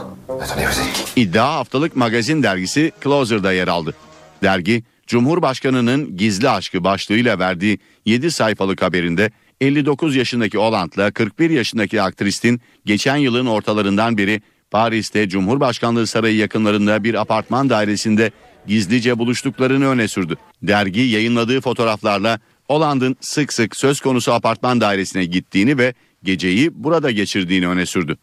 [1.16, 3.94] İddia haftalık magazin dergisi Closer'da yer aldı.
[4.42, 9.30] Dergi, Cumhurbaşkanı'nın gizli aşkı başlığıyla verdiği 7 sayfalık haberinde
[9.60, 17.14] 59 yaşındaki Hollande'la 41 yaşındaki aktristin geçen yılın ortalarından beri Paris'te Cumhurbaşkanlığı Sarayı yakınlarında bir
[17.14, 18.30] apartman dairesinde
[18.66, 20.36] gizlice buluştuklarını öne sürdü.
[20.62, 27.68] Dergi yayınladığı fotoğraflarla Hollande'ın sık sık söz konusu apartman dairesine gittiğini ve geceyi burada geçirdiğini
[27.68, 28.16] öne sürdü.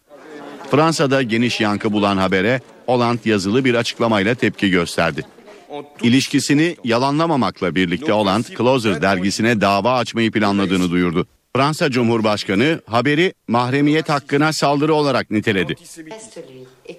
[0.71, 5.25] Fransa'da geniş yankı bulan habere Hollande yazılı bir açıklamayla tepki gösterdi.
[6.03, 11.27] İlişkisini yalanlamamakla birlikte Hollande Closer dergisine dava açmayı planladığını duyurdu.
[11.55, 15.75] Fransa Cumhurbaşkanı haberi mahremiyet hakkına saldırı olarak niteledi.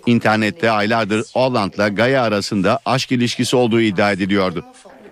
[0.07, 4.65] İnternette aylardır Hollande'la Gaia arasında aşk ilişkisi olduğu iddia ediliyordu.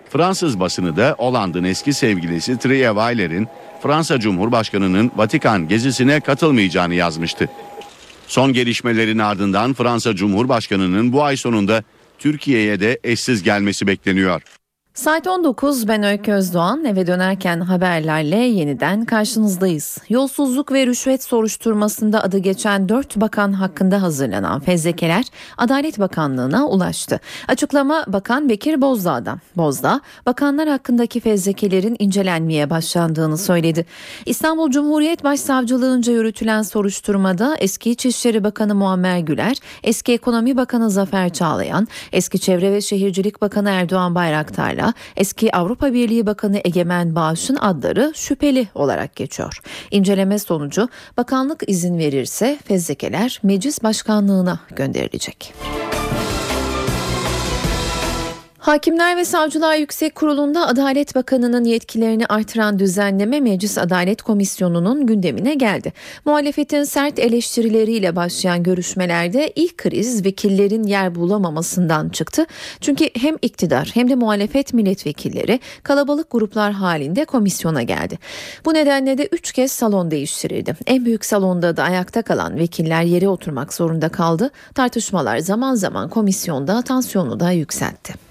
[0.09, 3.47] Fransız basını da Hollande'ın eski sevgilisi Trierweiler'in
[3.83, 7.49] Fransa Cumhurbaşkanı'nın Vatikan gezisine katılmayacağını yazmıştı.
[8.27, 11.83] Son gelişmelerin ardından Fransa Cumhurbaşkanı'nın bu ay sonunda
[12.19, 14.41] Türkiye'ye de eşsiz gelmesi bekleniyor.
[14.93, 19.97] Saat 19 ben Öykü Özdoğan eve dönerken haberlerle yeniden karşınızdayız.
[20.09, 25.25] Yolsuzluk ve rüşvet soruşturmasında adı geçen 4 bakan hakkında hazırlanan fezlekeler
[25.57, 27.19] Adalet Bakanlığı'na ulaştı.
[27.47, 29.39] Açıklama Bakan Bekir Bozdağ'dan.
[29.57, 33.85] Bozdağ, bakanlar hakkındaki fezlekelerin incelenmeye başlandığını söyledi.
[34.25, 41.87] İstanbul Cumhuriyet Başsavcılığınca yürütülen soruşturmada eski İçişleri Bakanı Muammer Güler, eski Ekonomi Bakanı Zafer Çağlayan,
[42.11, 44.15] eski Çevre ve Şehircilik Bakanı Erdoğan
[44.79, 49.61] Bayraktar'la eski Avrupa Birliği Bakanı Egemen Bağış'ın adları şüpheli olarak geçiyor.
[49.91, 55.53] İnceleme sonucu bakanlık izin verirse fezlekeler meclis başkanlığına gönderilecek.
[58.69, 65.93] Hakimler ve Savcılar Yüksek Kurulu'nda Adalet Bakanı'nın yetkilerini artıran düzenleme Meclis Adalet Komisyonu'nun gündemine geldi.
[66.25, 72.45] Muhalefetin sert eleştirileriyle başlayan görüşmelerde ilk kriz vekillerin yer bulamamasından çıktı.
[72.81, 78.19] Çünkü hem iktidar hem de muhalefet milletvekilleri kalabalık gruplar halinde komisyona geldi.
[78.65, 80.75] Bu nedenle de 3 kez salon değiştirildi.
[80.87, 84.51] En büyük salonda da ayakta kalan vekiller yere oturmak zorunda kaldı.
[84.75, 88.28] Tartışmalar zaman zaman komisyonda tansiyonu da yükseltti.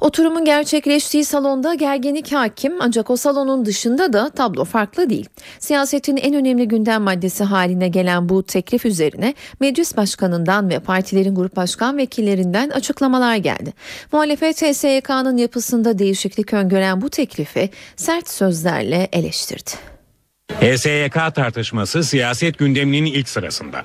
[0.00, 5.28] Oturumun gerçekleştiği salonda gerginlik hakim ancak o salonun dışında da tablo farklı değil.
[5.58, 11.56] Siyasetin en önemli gündem maddesi haline gelen bu teklif üzerine meclis başkanından ve partilerin grup
[11.56, 13.72] başkan vekillerinden açıklamalar geldi.
[14.12, 19.70] Muhalefet HSYK'nın yapısında değişiklik öngören bu teklifi sert sözlerle eleştirdi.
[20.60, 23.84] HSYK tartışması siyaset gündeminin ilk sırasında.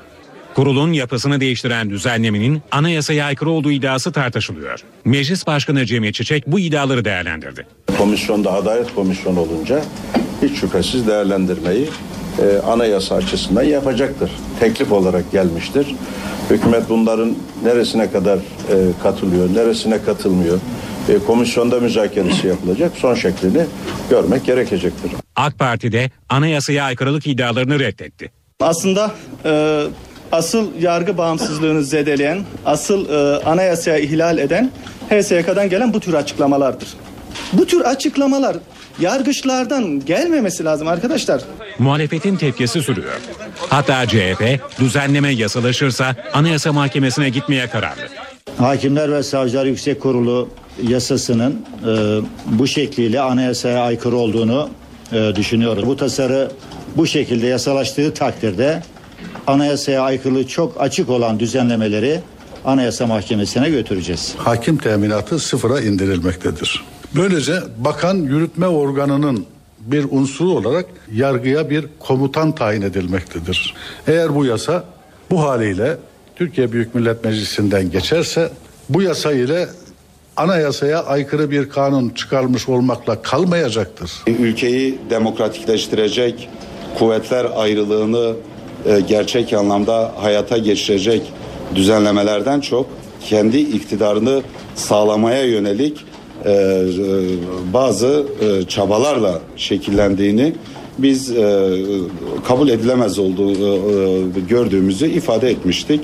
[0.56, 4.80] Kurulun yapısını değiştiren düzenlemenin anayasaya aykırı olduğu iddiası tartışılıyor.
[5.06, 7.68] Meclis Başkanı Cemil Çiçek bu iddiaları değerlendirdi.
[7.98, 9.82] Komisyonda Adalet Komisyonu olunca
[10.42, 11.88] hiç şüphesiz değerlendirmeyi
[12.42, 14.32] e, anayasa açısından yapacaktır.
[14.60, 15.96] Teklif olarak gelmiştir.
[16.50, 18.42] Hükümet bunların neresine kadar e,
[19.04, 20.60] katılıyor, neresine katılmıyor.
[21.10, 22.92] E, komisyonda müzakeresi yapılacak.
[22.98, 23.66] Son şeklini
[24.10, 25.12] görmek gerekecektir.
[25.36, 28.32] AK Parti de anayasaya aykırılık iddialarını reddetti.
[28.60, 29.12] Aslında
[29.46, 29.84] e,
[30.32, 34.72] asıl yargı bağımsızlığını zedeleyen, asıl e, anayasaya ihlal eden
[35.10, 36.88] HSYK'dan gelen bu tür açıklamalardır.
[37.54, 38.58] Bu tür açıklamalar
[39.00, 41.42] yargıçlardan gelmemesi lazım arkadaşlar.
[41.80, 43.22] Muhalefetin tepkisi sürüyor.
[43.70, 48.02] Hatta CHP düzenleme yasalaşırsa Anayasa Mahkemesi'ne gitmeye kararlı.
[48.58, 50.50] Hakimler ve Savcılar Yüksek Kurulu
[50.84, 54.70] yasasının e, bu şekliyle anayasaya aykırı olduğunu
[55.12, 55.86] e, düşünüyoruz.
[55.86, 56.52] Bu tasarı
[56.96, 58.84] bu şekilde yasalaştığı takdirde
[59.48, 62.22] anayasaya aykırılığı çok açık olan düzenlemeleri
[62.66, 64.36] Anayasa Mahkemesi'ne götüreceğiz.
[64.38, 66.84] Hakim teminatı sıfıra indirilmektedir.
[67.16, 69.46] Böylece bakan yürütme organının
[69.80, 73.74] bir unsuru olarak yargıya bir komutan tayin edilmektedir.
[74.08, 74.84] Eğer bu yasa
[75.32, 75.98] bu haliyle
[76.36, 78.50] Türkiye Büyük Millet Meclisi'nden geçerse
[78.90, 79.68] bu yasa ile
[80.38, 84.12] anayasaya aykırı bir kanun çıkarmış olmakla kalmayacaktır.
[84.28, 86.50] Ülkeyi demokratikleştirecek,
[87.00, 88.34] kuvvetler ayrılığını
[88.86, 91.22] e, gerçek anlamda hayata geçirecek
[91.76, 92.86] düzenlemelerden çok
[93.26, 94.42] kendi iktidarını
[94.76, 95.98] sağlamaya yönelik
[96.46, 96.84] e, e,
[97.74, 98.26] bazı
[98.68, 100.54] çabalarla şekillendiğini
[100.98, 101.34] biz
[102.48, 103.54] kabul edilemez olduğu
[104.48, 106.02] gördüğümüzü ifade etmiştik.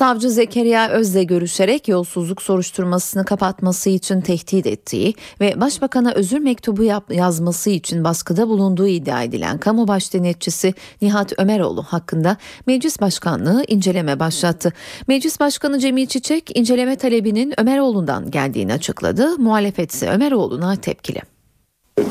[0.00, 7.14] Savcı Zekeriya Öz'le görüşerek yolsuzluk soruşturmasını kapatması için tehdit ettiği ve başbakana özür mektubu yap-
[7.14, 12.36] yazması için baskıda bulunduğu iddia edilen kamu baş denetçisi Nihat Ömeroğlu hakkında
[12.66, 14.72] Meclis Başkanlığı inceleme başlattı.
[15.08, 19.38] Meclis Başkanı Cemil Çiçek inceleme talebinin Ömeroğlu'ndan geldiğini açıkladı.
[19.38, 21.20] Muhalefet ise Ömeroğlu'na tepkili.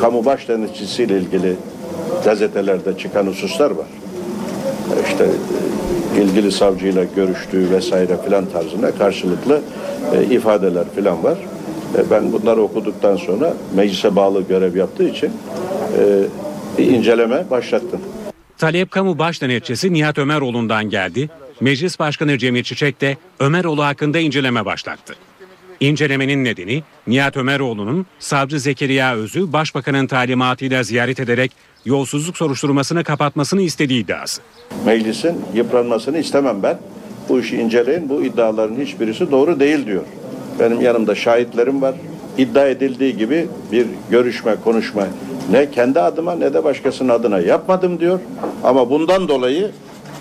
[0.01, 1.55] Kamu baş denetçisiyle ilgili
[2.25, 3.87] gazetelerde çıkan hususlar var.
[5.09, 5.29] İşte
[6.21, 9.61] ilgili savcıyla görüştüğü vesaire filan tarzında karşılıklı
[10.15, 11.37] e, ifadeler filan var.
[11.97, 15.31] E, ben bunları okuduktan sonra meclise bağlı görev yaptığı için
[15.97, 16.23] e,
[16.77, 18.01] bir inceleme başlattım.
[18.57, 21.29] Talep kamu baş denetçisi Nihat Ömeroğlu'ndan geldi.
[21.61, 25.15] Meclis Başkanı Cemil Çiçek de Ömeroğlu hakkında inceleme başlattı.
[25.79, 31.51] İncelemenin nedeni Nihat Ömeroğlu'nun savcı Zekeriya Öz'ü başbakanın talimatıyla ziyaret ederek
[31.85, 34.41] yolsuzluk soruşturmasını kapatmasını istediği iddiası.
[34.85, 36.77] Meclisin yıpranmasını istemem ben.
[37.29, 38.09] Bu işi inceleyin.
[38.09, 40.03] Bu iddiaların hiçbirisi doğru değil diyor.
[40.59, 41.95] Benim yanımda şahitlerim var.
[42.37, 45.07] İddia edildiği gibi bir görüşme, konuşma
[45.51, 48.19] ne kendi adıma ne de başkasının adına yapmadım diyor.
[48.63, 49.71] Ama bundan dolayı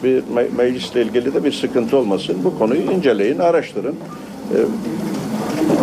[0.05, 2.37] bir me- meclisle ilgili de bir sıkıntı olmasın.
[2.45, 3.95] Bu konuyu inceleyin, araştırın.
[4.55, 4.57] Ee,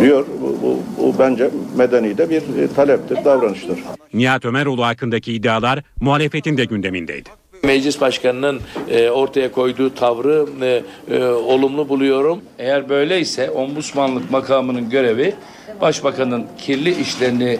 [0.00, 0.26] diyor.
[0.40, 3.78] Bu, bu, bu bence medeni de bir e, taleptir, davranıştır.
[4.14, 7.28] Nihat Ömeroğlu hakkındaki iddialar muhalefetin de gündemindeydi.
[7.62, 10.82] Meclis Başkanı'nın e, ortaya koyduğu tavrı e,
[11.16, 12.40] e, olumlu buluyorum.
[12.58, 15.34] Eğer böyleyse ombudsmanlık makamının görevi
[15.80, 17.58] Başbakanın kirli işlerini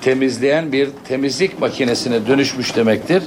[0.00, 3.22] temizleyen bir temizlik makinesine dönüşmüş demektir.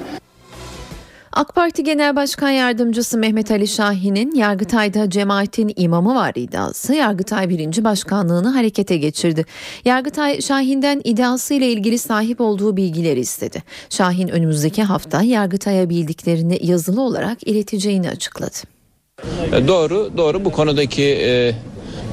[1.33, 7.83] AK Parti Genel Başkan Yardımcısı Mehmet Ali Şahin'in Yargıtay'da cemaatin imamı var iddiası Yargıtay 1.
[7.83, 9.45] Başkanlığını harekete geçirdi.
[9.85, 13.63] Yargıtay Şahin'den iddiası ilgili sahip olduğu bilgileri istedi.
[13.89, 18.57] Şahin önümüzdeki hafta Yargıtay'a bildiklerini yazılı olarak ileteceğini açıkladı.
[19.53, 21.55] E, Doğru, doğru bu konudaki e,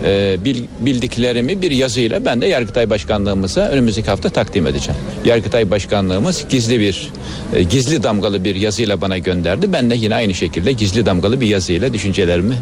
[0.05, 5.01] e, bil- bildiklerimi bir yazıyla ben de Yargıtay Başkanlığımıza önümüzdeki hafta takdim edeceğim.
[5.24, 7.11] Yargıtay Başkanlığımız gizli bir
[7.55, 9.72] e, gizli damgalı bir yazıyla bana gönderdi.
[9.72, 12.55] Ben de yine aynı şekilde gizli damgalı bir yazıyla düşüncelerimi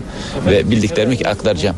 [0.47, 1.77] ve bildiklerimi aktaracağım.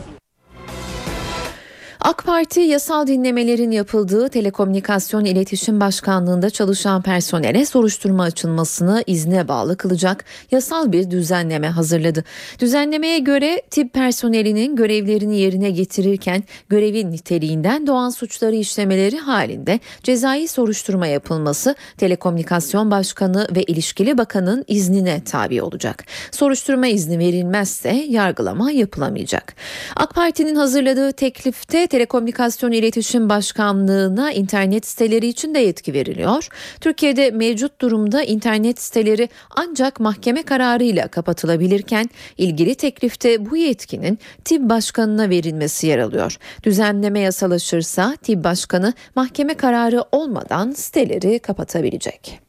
[2.06, 10.24] AK Parti yasal dinlemelerin yapıldığı Telekomünikasyon İletişim Başkanlığı'nda çalışan personele soruşturma açılmasını izne bağlı kılacak
[10.50, 12.24] yasal bir düzenleme hazırladı.
[12.58, 21.06] Düzenlemeye göre tip personelinin görevlerini yerine getirirken görevin niteliğinden doğan suçları işlemeleri halinde cezai soruşturma
[21.06, 26.04] yapılması Telekomünikasyon Başkanı ve ilişkili bakanın iznine tabi olacak.
[26.30, 29.54] Soruşturma izni verilmezse yargılama yapılamayacak.
[29.96, 36.48] AK Parti'nin hazırladığı teklifte Telekomünikasyon İletişim Başkanlığı'na internet siteleri için de yetki veriliyor.
[36.80, 45.30] Türkiye'de mevcut durumda internet siteleri ancak mahkeme kararıyla kapatılabilirken ilgili teklifte bu yetkinin TİB Başkanı'na
[45.30, 46.36] verilmesi yer alıyor.
[46.62, 52.45] Düzenleme yasalaşırsa TİB Başkanı mahkeme kararı olmadan siteleri kapatabilecek.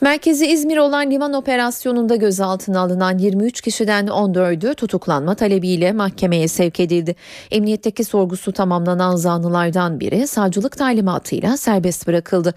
[0.00, 7.16] Merkezi İzmir olan liman operasyonunda gözaltına alınan 23 kişiden 14'ü tutuklanma talebiyle mahkemeye sevk edildi.
[7.50, 12.54] Emniyetteki sorgusu tamamlanan zanlılardan biri savcılık talimatıyla serbest bırakıldı.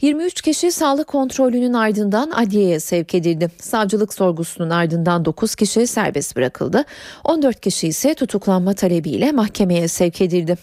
[0.00, 3.50] 23 kişi sağlık kontrolünün ardından adliyeye sevk edildi.
[3.58, 6.84] Savcılık sorgusunun ardından 9 kişi serbest bırakıldı.
[7.24, 10.56] 14 kişi ise tutuklanma talebiyle mahkemeye sevk edildi.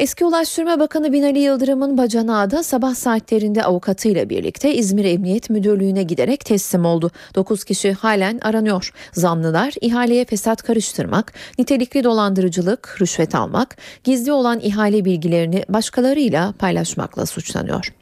[0.00, 6.44] Eski Ulaştırma Bakanı Binali Yıldırım'ın bacanağı da sabah saatlerinde avukatıyla birlikte İzmir Emniyet Müdürlüğü'ne giderek
[6.44, 7.10] teslim oldu.
[7.34, 8.92] 9 kişi halen aranıyor.
[9.12, 17.92] Zanlılar ihaleye fesat karıştırmak, nitelikli dolandırıcılık, rüşvet almak, gizli olan ihale bilgilerini başkalarıyla paylaşmakla suçlanıyor.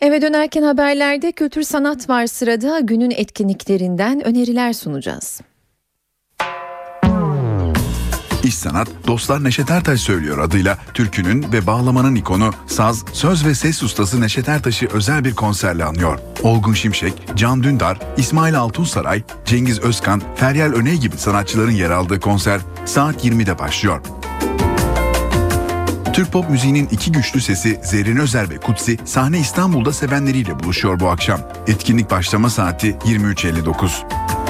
[0.00, 5.40] Eve dönerken haberlerde kültür sanat var sırada günün etkinliklerinden öneriler sunacağız.
[8.44, 13.82] İş Sanat, Dostlar Neşet Ertaş söylüyor adıyla türkünün ve bağlamanın ikonu, saz, söz ve ses
[13.82, 16.18] ustası Neşet Ertaş'ı özel bir konserle anıyor.
[16.42, 22.60] Olgun Şimşek, Can Dündar, İsmail Altunsaray, Cengiz Özkan, Feryal Öney gibi sanatçıların yer aldığı konser
[22.84, 24.00] saat 20'de başlıyor.
[26.12, 31.08] Türk pop müziğinin iki güçlü sesi Zerrin Özer ve Kutsi sahne İstanbul'da sevenleriyle buluşuyor bu
[31.08, 31.40] akşam.
[31.66, 34.43] Etkinlik başlama saati 23.59.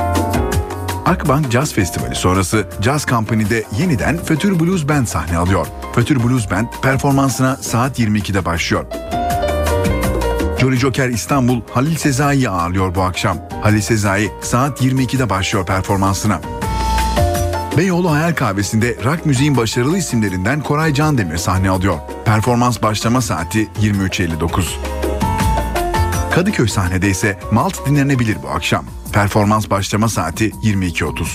[1.05, 5.67] Akbank Jazz Festivali sonrası Jazz Company'de yeniden Fötür Blues Band sahne alıyor.
[5.95, 8.85] Fötür Blues Band performansına saat 22'de başlıyor.
[10.61, 13.39] Jolly Joker İstanbul Halil Sezai'yi ağırlıyor bu akşam.
[13.63, 16.41] Halil Sezai saat 22'de başlıyor performansına.
[17.77, 21.99] Beyoğlu Hayal Kahvesi'nde rock müziğin başarılı isimlerinden Koray Candemir sahne alıyor.
[22.25, 25.14] Performans başlama saati 23.59.
[26.35, 28.85] Kadıköy sahnede ise Malt dinlenebilir bu akşam.
[29.13, 31.27] Performans başlama saati 22.30.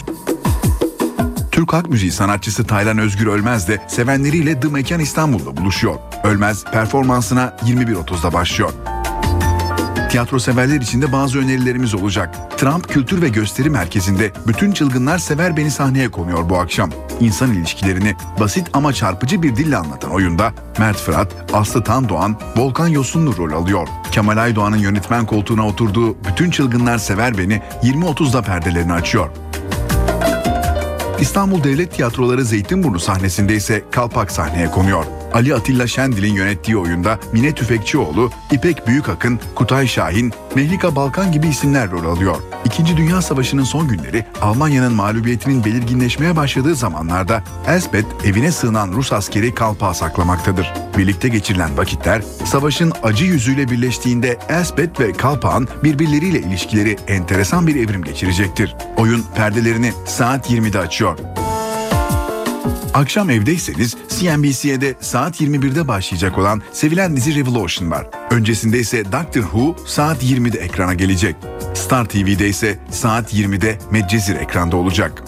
[1.51, 5.95] Türk halk müziği sanatçısı Taylan Özgür Ölmez de sevenleriyle The Mekan İstanbul'da buluşuyor.
[6.23, 8.73] Ölmez performansına 21.30'da başlıyor.
[10.09, 12.35] Tiyatro severler için de bazı önerilerimiz olacak.
[12.57, 16.89] Trump Kültür ve Gösteri Merkezi'nde Bütün Çılgınlar Sever Beni sahneye konuyor bu akşam.
[17.19, 23.37] İnsan ilişkilerini basit ama çarpıcı bir dille anlatan oyunda Mert Fırat, Aslı Tandoğan, Volkan Yosunlu
[23.37, 23.87] rol alıyor.
[24.11, 29.29] Kemal Aydoğan'ın yönetmen koltuğuna oturduğu Bütün Çılgınlar Sever Beni 20.30'da perdelerini açıyor.
[31.21, 35.05] İstanbul Devlet Tiyatroları Zeytinburnu sahnesinde ise Kalpak sahneye konuyor.
[35.33, 41.91] Ali Atilla Şendil'in yönettiği oyunda Mine Tüfekçioğlu, İpek Büyükakın, Kutay Şahin, Mehlika Balkan gibi isimler
[41.91, 42.35] rol alıyor.
[42.65, 49.53] İkinci Dünya Savaşı'nın son günleri Almanya'nın mağlubiyetinin belirginleşmeye başladığı zamanlarda Elspeth evine sığınan Rus askeri
[49.53, 50.73] kalpağı saklamaktadır.
[50.97, 58.03] Birlikte geçirilen vakitler savaşın acı yüzüyle birleştiğinde Elspeth ve kalpağın birbirleriyle ilişkileri enteresan bir evrim
[58.03, 58.75] geçirecektir.
[58.97, 61.17] Oyun perdelerini saat 20'de açıyor.
[62.93, 68.07] Akşam evdeyseniz CNBC'de saat 21'de başlayacak olan sevilen dizi Revolution var.
[68.31, 71.35] Öncesinde ise Doctor Who saat 20'de ekrana gelecek.
[71.73, 75.23] Star TV'de ise saat 20'de Medcezir ekranda olacak.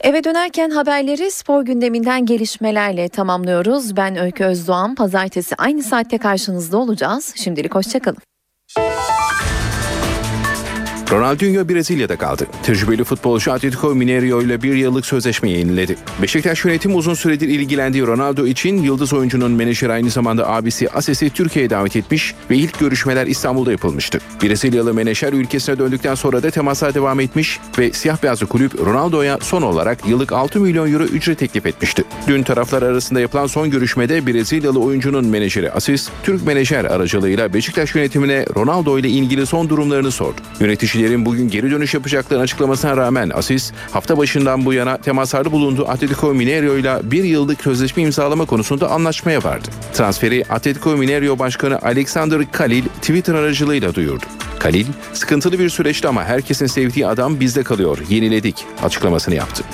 [0.00, 3.96] Eve dönerken haberleri spor gündeminden gelişmelerle tamamlıyoruz.
[3.96, 4.94] Ben Öykü Özdoğan.
[4.94, 7.32] Pazartesi aynı saatte karşınızda olacağız.
[7.36, 8.18] Şimdilik hoşçakalın.
[11.14, 12.46] Ronaldinho Brezilya'da kaldı.
[12.62, 15.96] Tecrübeli futbolcu Atletico Mineiro ile bir yıllık sözleşme yeniledi.
[16.22, 21.70] Beşiktaş yönetimi uzun süredir ilgilendiği Ronaldo için yıldız oyuncunun menajeri aynı zamanda abisi Ases'i Türkiye'ye
[21.70, 24.18] davet etmiş ve ilk görüşmeler İstanbul'da yapılmıştı.
[24.42, 29.62] Brezilyalı menajer ülkesine döndükten sonra da temaslar devam etmiş ve siyah beyazlı kulüp Ronaldo'ya son
[29.62, 32.04] olarak yıllık 6 milyon euro ücret teklif etmişti.
[32.28, 38.46] Dün taraflar arasında yapılan son görüşmede Brezilyalı oyuncunun menajeri Asis, Türk menajer aracılığıyla Beşiktaş yönetimine
[38.56, 40.40] Ronaldo ile ilgili son durumlarını sordu.
[40.60, 45.88] Yöneticiler Fener'in bugün geri dönüş yapacaklarını açıklamasına rağmen Asis hafta başından bu yana temaslarda bulunduğu
[45.88, 49.68] Atletico Mineiro ile bir yıllık sözleşme imzalama konusunda anlaşmaya vardı.
[49.92, 54.24] Transferi Atletico Mineiro Başkanı Alexander Kalil Twitter aracılığıyla duyurdu.
[54.58, 59.64] Kalil, sıkıntılı bir süreçti ama herkesin sevdiği adam bizde kalıyor, yeniledik açıklamasını yaptı.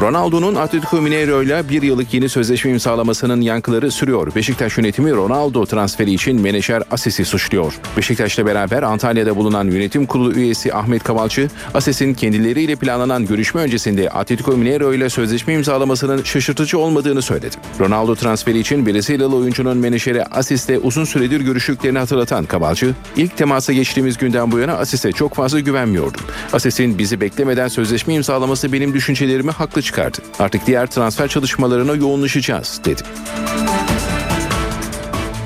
[0.00, 4.34] Ronaldo'nun Atletico Mineiro ile bir yıllık yeni sözleşme imzalamasının yankıları sürüyor.
[4.34, 7.74] Beşiktaş yönetimi Ronaldo transferi için menajer Asis'i suçluyor.
[7.96, 14.56] Beşiktaş'la beraber Antalya'da bulunan yönetim kurulu üyesi Ahmet Kavalcı, Asis'in kendileriyle planlanan görüşme öncesinde Atletico
[14.56, 17.56] Mineiro ile sözleşme imzalamasının şaşırtıcı olmadığını söyledi.
[17.80, 24.18] Ronaldo transferi için Brezilyalı oyuncunun menajeri Asis'le uzun süredir görüştüklerini hatırlatan Kavalcı, ilk temasa geçtiğimiz
[24.18, 26.20] günden bu yana Asis'e çok fazla güvenmiyordum.
[26.52, 30.18] Asis'in bizi beklemeden sözleşme imzalaması benim düşüncelerimi haklı çıkardı.
[30.38, 33.02] Artık diğer transfer çalışmalarına yoğunlaşacağız dedi.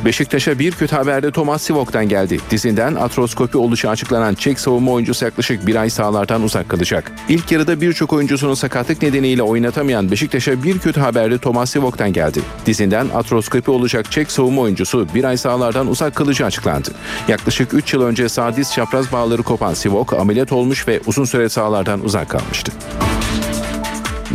[0.05, 2.39] Beşiktaş'a bir kötü haber de Thomas Sivok'tan geldi.
[2.51, 7.13] Dizinden atroskopi oluşu açıklanan Çek savunma oyuncusu yaklaşık bir ay sahalardan uzak kalacak.
[7.29, 12.41] İlk yarıda birçok oyuncusunun sakatlık nedeniyle oynatamayan Beşiktaş'a bir kötü haber de Thomas Sivok'tan geldi.
[12.67, 16.91] Dizinden atroskopi olacak Çek savunma oyuncusu bir ay sahalardan uzak kalacağı açıklandı.
[17.29, 21.49] Yaklaşık 3 yıl önce sağ diz çapraz bağları kopan Sivok ameliyat olmuş ve uzun süre
[21.49, 22.73] sahalardan uzak kalmıştı.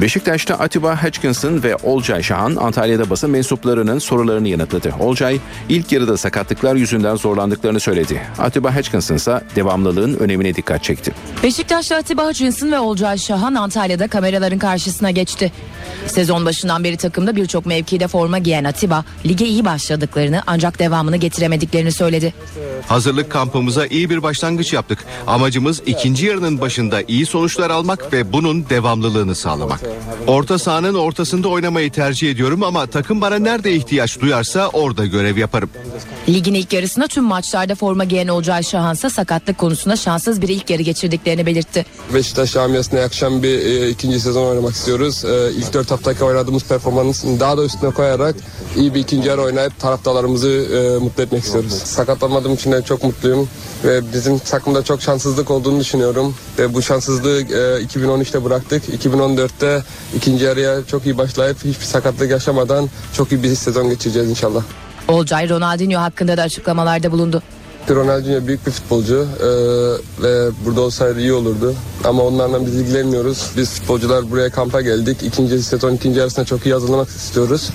[0.02, 4.94] Beşiktaş'ta Atiba Hutchinson ve Olcay Şahan Antalya'da basın mensuplarının sorularını yanıtladı.
[5.00, 5.40] Olcay
[5.70, 8.22] ilk yarıda sakatlıklar yüzünden zorlandıklarını söyledi.
[8.38, 11.12] Atiba Hutchinson ise devamlılığın önemine dikkat çekti.
[11.44, 15.52] Beşiktaş'ta Atiba Hutchinson ve Olcay Şahan Antalya'da kameraların karşısına geçti.
[16.08, 21.92] Sezon başından beri takımda birçok mevkide forma giyen Atiba, lige iyi başladıklarını ancak devamını getiremediklerini
[21.92, 22.34] söyledi.
[22.88, 25.06] Hazırlık kampımıza iyi bir başlangıç yaptık.
[25.28, 29.87] Amacımız ikinci yarının başında iyi sonuçlar almak ve bunun devamlılığını sağlamak.
[30.28, 35.70] Orta sahanın ortasında oynamayı tercih ediyorum ama takım bana nerede ihtiyaç duyarsa orada görev yaparım.
[36.30, 40.82] Ligin ilk yarısında tüm maçlarda forma giyen Olcay Şahansa sakatlık konusunda şanssız bir ilk yarı
[40.82, 41.86] geçirdiklerini belirtti.
[42.14, 45.26] Beşiktaş camiasına yakışan bir e, ikinci sezon oynamak istiyoruz.
[45.26, 48.36] E, ilk dört haftaki oynadığımız performansın daha da üstüne koyarak
[48.76, 51.74] iyi bir ikinci yarı oynayıp taraftarlarımızı e, mutlu etmek istiyoruz.
[51.74, 53.50] Sakatlanmadığım için de çok mutluyum
[53.84, 56.36] ve bizim takımda çok şanssızlık olduğunu düşünüyorum.
[56.60, 58.84] Ve bu şanssızlığı e, 2013'te bıraktık.
[59.06, 59.67] 2014'te
[60.16, 64.64] ikinci yarıya çok iyi başlayıp hiçbir sakatlık yaşamadan çok iyi bir sezon geçireceğiz inşallah.
[65.08, 67.42] Olcay Ronaldinho hakkında da açıklamalarda bulundu.
[67.96, 69.48] Ronaldinho büyük bir futbolcu e,
[70.24, 71.74] ve burada olsaydı iyi olurdu.
[72.04, 73.52] Ama onlarla biz ilgilenmiyoruz.
[73.58, 75.18] Biz futbolcular buraya kampa geldik.
[75.24, 77.70] İkinci sezon ikinci yarısına çok iyi hazırlamak istiyoruz.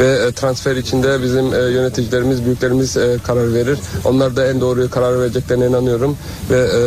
[0.00, 3.78] Ve e, transfer içinde bizim e, yöneticilerimiz, büyüklerimiz e, karar verir.
[4.04, 6.16] Onlar da en doğru karar vereceklerine inanıyorum.
[6.50, 6.80] Ve e,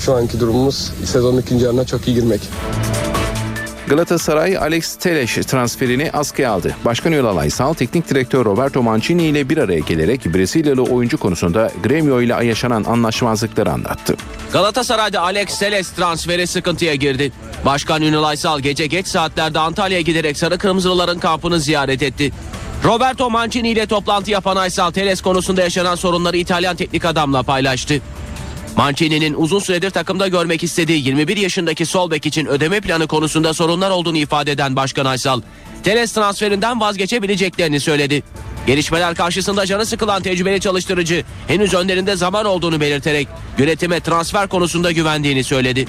[0.00, 2.40] şu anki durumumuz sezonun ikinci yarına çok iyi girmek.
[3.88, 6.76] Galatasaray Alex Telles transferini askıya aldı.
[6.84, 12.20] Başkan Ünal Aysal, teknik direktör Roberto Mancini ile bir araya gelerek Brezilyalı oyuncu konusunda Gremio
[12.20, 14.16] ile yaşanan anlaşmazlıkları anlattı.
[14.52, 17.32] Galatasaray'da Alex Telles transferi sıkıntıya girdi.
[17.64, 22.32] Başkan Ünal Aysal gece geç saatlerde Antalya'ya giderek Sarı Kırmızılıların kampını ziyaret etti.
[22.84, 28.00] Roberto Mancini ile toplantı yapan Aysal Telles konusunda yaşanan sorunları İtalyan teknik adamla paylaştı.
[28.76, 33.90] Mancini'nin uzun süredir takımda görmek istediği 21 yaşındaki sol bek için ödeme planı konusunda sorunlar
[33.90, 35.40] olduğunu ifade eden Başkan Aysal,
[35.82, 38.22] Teles transferinden vazgeçebileceklerini söyledi.
[38.66, 45.44] Gelişmeler karşısında canı sıkılan tecrübeli çalıştırıcı henüz önlerinde zaman olduğunu belirterek yönetime transfer konusunda güvendiğini
[45.44, 45.86] söyledi.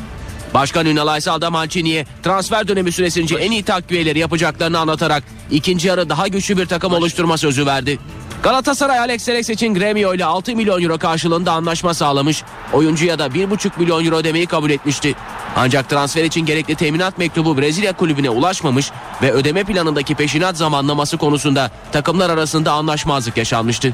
[0.54, 6.10] Başkan Ünal Aysal da Mancini'ye transfer dönemi süresince en iyi takviyeleri yapacaklarını anlatarak ikinci yarı
[6.10, 8.00] daha güçlü bir takım oluşturma sözü verdi.
[8.44, 12.44] Galatasaray Alex Telles için Gremio ile 6 milyon euro karşılığında anlaşma sağlamış.
[12.74, 15.16] Oyuncuya da 1,5 milyon euro ödemeyi kabul etmişti.
[15.56, 21.72] Ancak transfer için gerekli teminat mektubu Brezilya kulübüne ulaşmamış ve ödeme planındaki peşinat zamanlaması konusunda
[21.92, 23.94] takımlar arasında anlaşmazlık yaşanmıştı.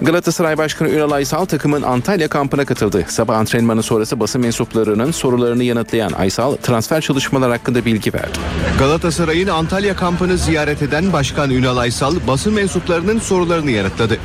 [0.00, 3.04] Galatasaray Başkanı Ünal Aysal takımın Antalya kampına katıldı.
[3.08, 8.38] Sabah antrenmanı sonrası basın mensuplarının sorularını yanıtlayan Aysal transfer çalışmalar hakkında bilgi verdi.
[8.78, 14.18] Galatasaray'ın Antalya kampını ziyaret eden Başkan Ünal Aysal basın mensuplarının sorularını yanıtladı.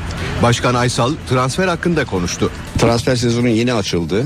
[0.43, 2.51] Başkan Aysal transfer hakkında konuştu.
[2.79, 4.23] Transfer sezonu yeni açıldı.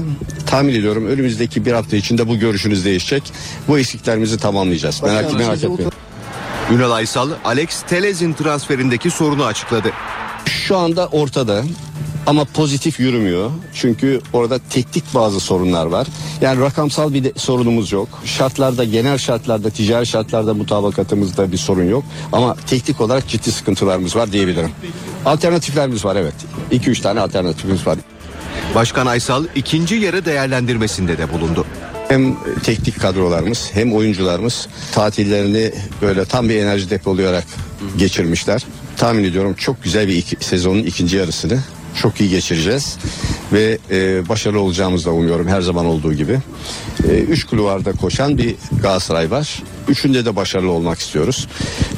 [0.47, 3.33] Tahmin ediyorum önümüzdeki bir hafta içinde bu görüşünüz değişecek.
[3.67, 5.03] Bu eksiklerimizi tamamlayacağız.
[5.03, 5.91] Merak, merak etmeyin.
[6.71, 9.91] Ünal Aysal, Alex Teles'in transferindeki sorunu açıkladı.
[10.45, 11.63] Şu anda ortada
[12.25, 13.51] ama pozitif yürümüyor.
[13.73, 16.07] Çünkü orada teknik bazı sorunlar var.
[16.41, 18.09] Yani rakamsal bir de sorunumuz yok.
[18.25, 22.03] Şartlarda, genel şartlarda, ticari şartlarda mutabakatımızda bir sorun yok.
[22.31, 24.71] Ama teknik olarak ciddi sıkıntılarımız var diyebilirim.
[25.25, 26.33] Alternatiflerimiz var evet.
[26.71, 27.97] 2-3 tane alternatifimiz var.
[28.75, 31.65] Başkan Aysal ikinci yarı değerlendirmesinde de bulundu.
[32.07, 37.45] Hem teknik kadrolarımız hem oyuncularımız tatillerini böyle tam bir enerji depolayarak
[37.97, 38.65] geçirmişler.
[39.01, 41.59] Tahmin ediyorum çok güzel bir iki, sezonun ikinci yarısını
[42.01, 42.97] çok iyi geçireceğiz
[43.53, 46.39] ve e, başarılı olacağımızı da umuyorum her zaman olduğu gibi.
[47.09, 49.63] E, üç kulvarda koşan bir Galatasaray var.
[49.87, 51.47] Üçünde de başarılı olmak istiyoruz.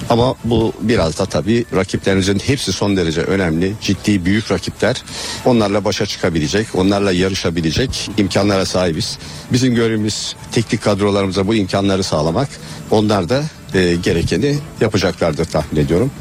[0.10, 3.74] Ama bu biraz da tabii rakiplerimizin hepsi son derece önemli.
[3.82, 5.04] Ciddi büyük rakipler.
[5.46, 9.18] Onlarla başa çıkabilecek, onlarla yarışabilecek imkanlara sahibiz.
[9.52, 12.50] Bizim görevimiz teknik kadrolarımıza bu imkanları sağlamak.
[12.92, 13.44] Onlar da
[13.74, 16.12] e, gerekeni yapacaklardır tahmin ediyorum.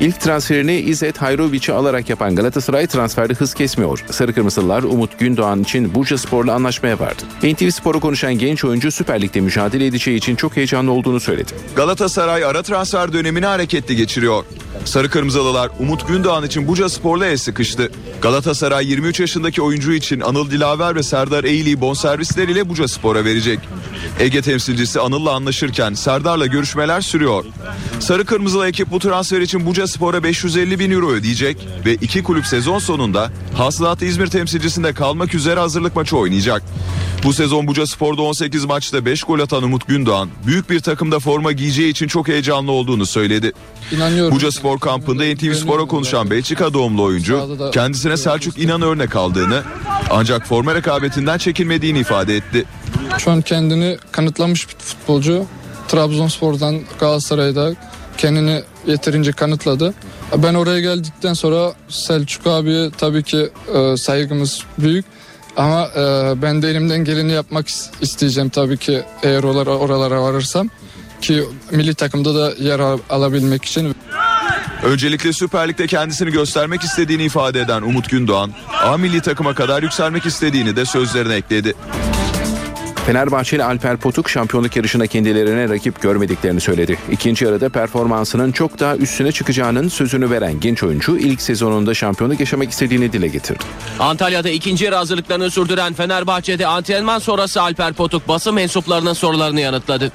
[0.00, 4.04] İlk transferini İzzet Hayrovic'i alarak yapan Galatasaray transferde hız kesmiyor.
[4.10, 7.22] Sarı Kırmızılılar Umut Gündoğan için Bursa Spor'la anlaşmaya vardı.
[7.42, 11.52] NTV Spor'a konuşan genç oyuncu Süper Lig'de mücadele edeceği için çok heyecanlı olduğunu söyledi.
[11.76, 14.44] Galatasaray ara transfer dönemini hareketli geçiriyor.
[14.84, 17.90] Sarı Kırmızılılar Umut Gündoğan için Buca Spor'la el sıkıştı.
[18.22, 23.58] Galatasaray 23 yaşındaki oyuncu için Anıl Dilaver ve Serdar Eğili'yi bonservisleriyle Buca Spor'a verecek.
[24.20, 27.44] Ege temsilcisi Anıl'la anlaşırken Serdar'la görüşmeler sürüyor.
[28.00, 32.46] Sarı Kırmızılı ekip bu transfer için Buca Spor'a 550 bin euro ödeyecek ve iki kulüp
[32.46, 36.62] sezon sonunda Hasılat İzmir temsilcisinde kalmak üzere hazırlık maçı oynayacak.
[37.24, 41.52] Bu sezon Buca Spor'da 18 maçta 5 gol atan Umut Gündoğan büyük bir takımda forma
[41.52, 43.52] giyeceği için çok heyecanlı olduğunu söyledi.
[43.92, 44.34] İnanıyorum.
[44.34, 49.62] Buca Spor kampında NTV Spor'a konuşan Belçika doğumlu oyuncu kendisine Selçuk İnan örnek aldığını
[50.10, 52.64] ancak forma rekabetinden çekinmediğini ifade etti.
[53.18, 55.44] Şu an kendini kanıtlamış bir futbolcu.
[55.88, 57.72] Trabzonspor'dan Galatasaray'da
[58.18, 59.94] kendini yeterince kanıtladı.
[60.36, 65.04] Ben oraya geldikten sonra Selçuk abi tabii ki e, saygımız büyük.
[65.56, 70.68] Ama e, ben de elimden geleni yapmak is- isteyeceğim tabii ki eğer oralara, oralara varırsam.
[71.20, 73.94] Ki milli takımda da yer al- alabilmek için.
[74.82, 78.52] Öncelikle Süper Lig'de kendisini göstermek istediğini ifade eden Umut Gündoğan,
[78.82, 81.74] A milli takıma kadar yükselmek istediğini de sözlerine ekledi.
[83.06, 86.98] Fenerbahçeli Alper Potuk şampiyonluk yarışında kendilerine rakip görmediklerini söyledi.
[87.10, 92.70] İkinci yarıda performansının çok daha üstüne çıkacağının sözünü veren genç oyuncu ilk sezonunda şampiyonluk yaşamak
[92.70, 93.64] istediğini dile getirdi.
[93.98, 100.12] Antalya'da ikinci yarı hazırlıklarını sürdüren Fenerbahçe'de antrenman sonrası Alper Potuk basın mensuplarının sorularını yanıtladı.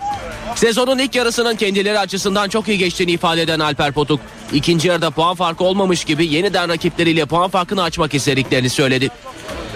[0.55, 4.19] Sezonun ilk yarısının kendileri açısından çok iyi geçtiğini ifade eden Alper Potuk,
[4.53, 9.09] ikinci yarıda puan farkı olmamış gibi yeniden rakipleriyle puan farkını açmak istediklerini söyledi.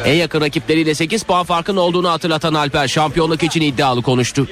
[0.06, 4.48] En yakın rakipleriyle 8 puan farkın olduğunu hatırlatan Alper şampiyonluk için iddialı konuştu.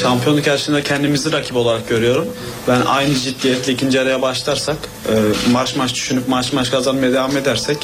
[0.00, 2.28] Şampiyonluk yarışında kendimizi rakip olarak görüyorum.
[2.68, 4.76] Ben aynı ciddiyetle ikinci araya başlarsak,
[5.08, 5.14] e,
[5.50, 7.78] maç maç düşünüp maç maç kazanmaya devam edersek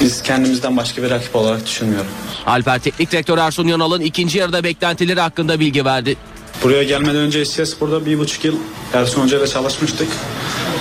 [0.00, 2.10] biz kendimizden başka bir rakip olarak düşünmüyorum.
[2.46, 6.16] Alper Teknik Direktör Ersun Yanal'ın ikinci yarıda beklentileri hakkında bilgi verdi.
[6.62, 8.56] Buraya gelmeden önce Spor'da bir buçuk yıl
[8.92, 10.08] Ersun Hoca ile çalışmıştık.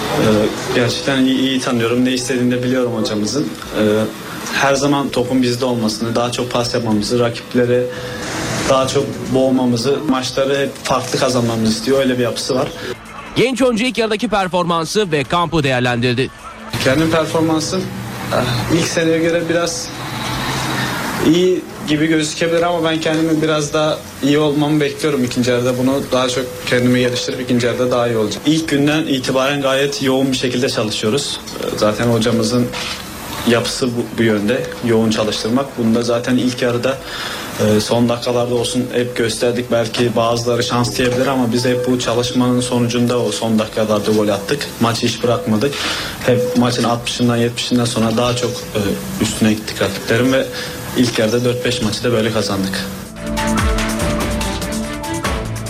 [0.08, 0.26] E,
[0.76, 2.06] gerçekten iyi, iyi tanıyorum.
[2.06, 3.44] Ne istediğini de biliyorum hocamızın.
[3.44, 3.84] E,
[4.54, 7.84] her zaman topun bizde olmasını, daha çok pas yapmamızı, rakipleri
[8.70, 12.00] daha çok boğmamızı, maçları hep farklı kazanmamızı istiyor.
[12.00, 12.68] Öyle bir yapısı var.
[13.36, 16.30] Genç oyuncu ilk yarıdaki performansı ve kampı değerlendirdi.
[16.84, 17.84] Kendim performansım
[18.34, 19.90] ah, ilk seneye göre biraz
[21.26, 25.78] iyi gibi gözükebilir ama ben kendimi biraz daha iyi olmamı bekliyorum ikinci yarıda.
[25.78, 28.44] Bunu daha çok kendimi geliştirip ikinci yarıda daha iyi olacağım.
[28.46, 31.40] İlk günden itibaren gayet yoğun bir şekilde çalışıyoruz.
[31.78, 32.68] Zaten hocamızın
[33.50, 34.64] yapısı bu, bu yönde.
[34.86, 35.66] Yoğun çalıştırmak.
[35.78, 36.98] Bunu da zaten ilk yarıda
[37.60, 39.72] e, son dakikalarda olsun hep gösterdik.
[39.72, 44.68] Belki bazıları şans diyebilir ama biz hep bu çalışmanın sonucunda o son dakikalarda gol attık.
[44.80, 45.74] Maçı hiç bırakmadık.
[46.26, 48.80] Hep maçın 60'ından 70'inden sonra daha çok e,
[49.22, 50.46] üstüne gittik rakiplerin ve
[50.98, 52.86] ilk yarıda 4-5 maçı da böyle kazandık.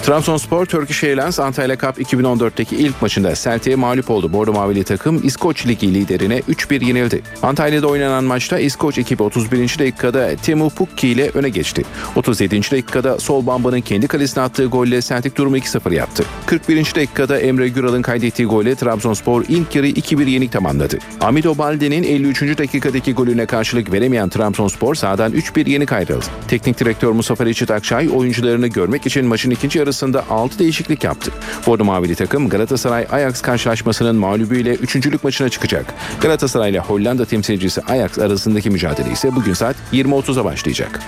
[0.07, 4.33] Trabzonspor Turkish Airlines Antalya Cup 2014'teki ilk maçında Celtic'e mağlup oldu.
[4.33, 7.21] Bordo Mavili takım İskoç Ligi liderine 3-1 yenildi.
[7.43, 9.79] Antalya'da oynanan maçta İskoç ekibi 31.
[9.79, 11.83] dakikada Temu Pukki ile öne geçti.
[12.15, 12.55] 37.
[12.55, 16.23] dakikada Sol Bamba'nın kendi kalesine attığı golle Celtic durumu 2-0 yaptı.
[16.45, 16.95] 41.
[16.95, 20.97] dakikada Emre Güral'ın kaydettiği golle Trabzonspor ilk yarı 2-1 yenik tamamladı.
[21.21, 22.57] Amido Balde'nin 53.
[22.57, 26.25] dakikadaki golüne karşılık veremeyen Trabzonspor sahadan 3-1 yenik ayrıldı.
[26.47, 31.31] Teknik direktör Mustafa Reçit Akçay oyuncularını görmek için maçın ikinci yarısında 6 değişiklik yaptı.
[31.67, 35.93] Bordo Mavili takım Galatasaray Ajax karşılaşmasının mağlubuyla üçüncülük maçına çıkacak.
[36.21, 40.99] Galatasaray ile Hollanda temsilcisi Ajax arasındaki mücadele ise bugün saat 20.30'a başlayacak.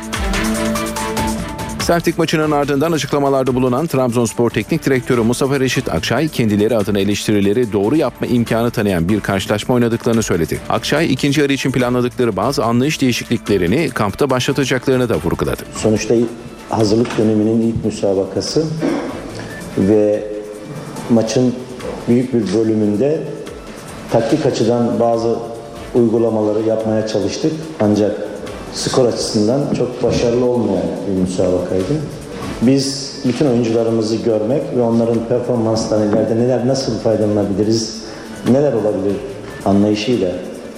[1.87, 7.95] Celtic maçının ardından açıklamalarda bulunan Trabzonspor Teknik Direktörü Mustafa Reşit Akçay kendileri adına eleştirileri doğru
[7.95, 10.59] yapma imkanı tanıyan bir karşılaşma oynadıklarını söyledi.
[10.69, 15.63] Akçay ikinci yarı için planladıkları bazı anlayış değişikliklerini kampta başlatacaklarını da vurguladı.
[15.75, 16.15] Sonuçta
[16.69, 18.63] hazırlık döneminin ilk müsabakası
[19.77, 20.23] ve
[21.09, 21.53] maçın
[22.07, 23.19] büyük bir bölümünde
[24.11, 25.35] taktik açıdan bazı
[25.95, 27.51] uygulamaları yapmaya çalıştık.
[27.79, 28.11] Ancak
[28.73, 31.93] skor açısından çok başarılı olmayan bir müsabakaydı.
[32.61, 38.01] Biz bütün oyuncularımızı görmek ve onların performanslarını ileride neler nasıl faydalanabiliriz,
[38.51, 39.15] neler olabilir
[39.65, 40.31] anlayışıyla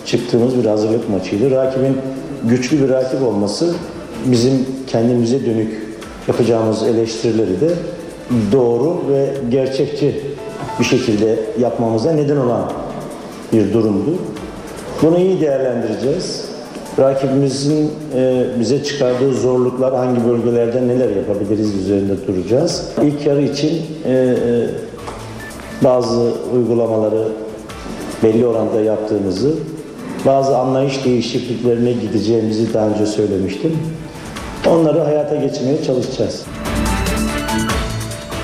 [0.06, 1.52] çıktığımız bir hazırlık maçıydı.
[1.52, 1.98] Rakibin
[2.44, 3.74] güçlü bir rakip olması
[4.26, 5.82] bizim kendimize dönük
[6.28, 7.70] yapacağımız eleştirileri de
[8.52, 10.22] doğru ve gerçekçi
[10.80, 12.72] bir şekilde yapmamıza neden olan
[13.54, 14.16] bir durumdu.
[15.02, 16.46] Bunu iyi değerlendireceğiz.
[17.00, 22.88] Rakibimizin e, bize çıkardığı zorluklar hangi bölgelerde neler yapabiliriz üzerinde duracağız.
[23.04, 24.36] İlk yarı için e, e,
[25.84, 27.28] bazı uygulamaları
[28.24, 29.54] belli oranda yaptığımızı,
[30.26, 33.78] bazı anlayış değişikliklerine gideceğimizi daha önce söylemiştim.
[34.68, 36.46] Onları hayata geçirmeye çalışacağız.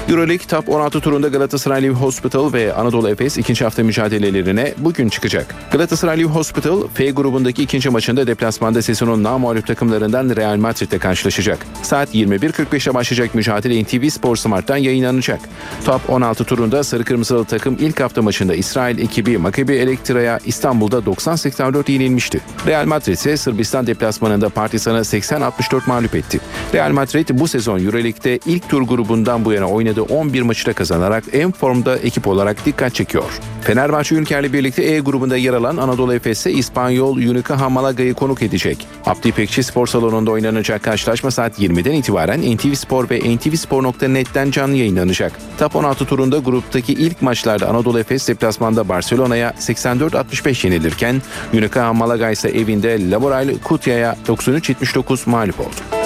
[0.09, 5.55] Euroleague Top 16 turunda Galatasaray Live Hospital ve Anadolu Efes ikinci hafta mücadelelerine bugün çıkacak.
[5.71, 11.65] Galatasaray Live Hospital F grubundaki ikinci maçında deplasmanda sezonun namağlup takımlarından Real Madrid'le karşılaşacak.
[11.81, 15.39] Saat 21.45'e başlayacak mücadele NTV Spor Smart'tan yayınlanacak.
[15.85, 21.91] Top 16 turunda Sarı Kırmızılı takım ilk hafta maçında İsrail ekibi Maccabi Elektra'ya İstanbul'da 90-84
[21.91, 22.39] yenilmişti.
[22.67, 26.39] Real Madrid ise Sırbistan deplasmanında Partizan'ı 80-64 mağlup etti.
[26.73, 31.23] Real Madrid bu sezon Euroleague'de ilk tur grubundan bu yana oynadığı 11 maçı da kazanarak
[31.33, 33.39] en formda ekip olarak dikkat çekiyor.
[33.61, 38.87] Fenerbahçe Ülker'le birlikte E grubunda yer alan Anadolu Efes ise İspanyol Unicaja Malaga'yı konuk edecek.
[39.05, 45.31] Abdi İpekçi Spor Salonu'nda oynanacak karşılaşma saat 20'den itibaren NTV Spor ve ntvspor.net'ten canlı yayınlanacak.
[45.59, 51.21] Top 16 turunda gruptaki ilk maçlarda Anadolu Efes deplasmanda Barcelona'ya 84-65 yenilirken
[51.53, 55.96] Unicaja Malaga ise evinde Laboral Kutya'ya 93-79 mağlup oldu.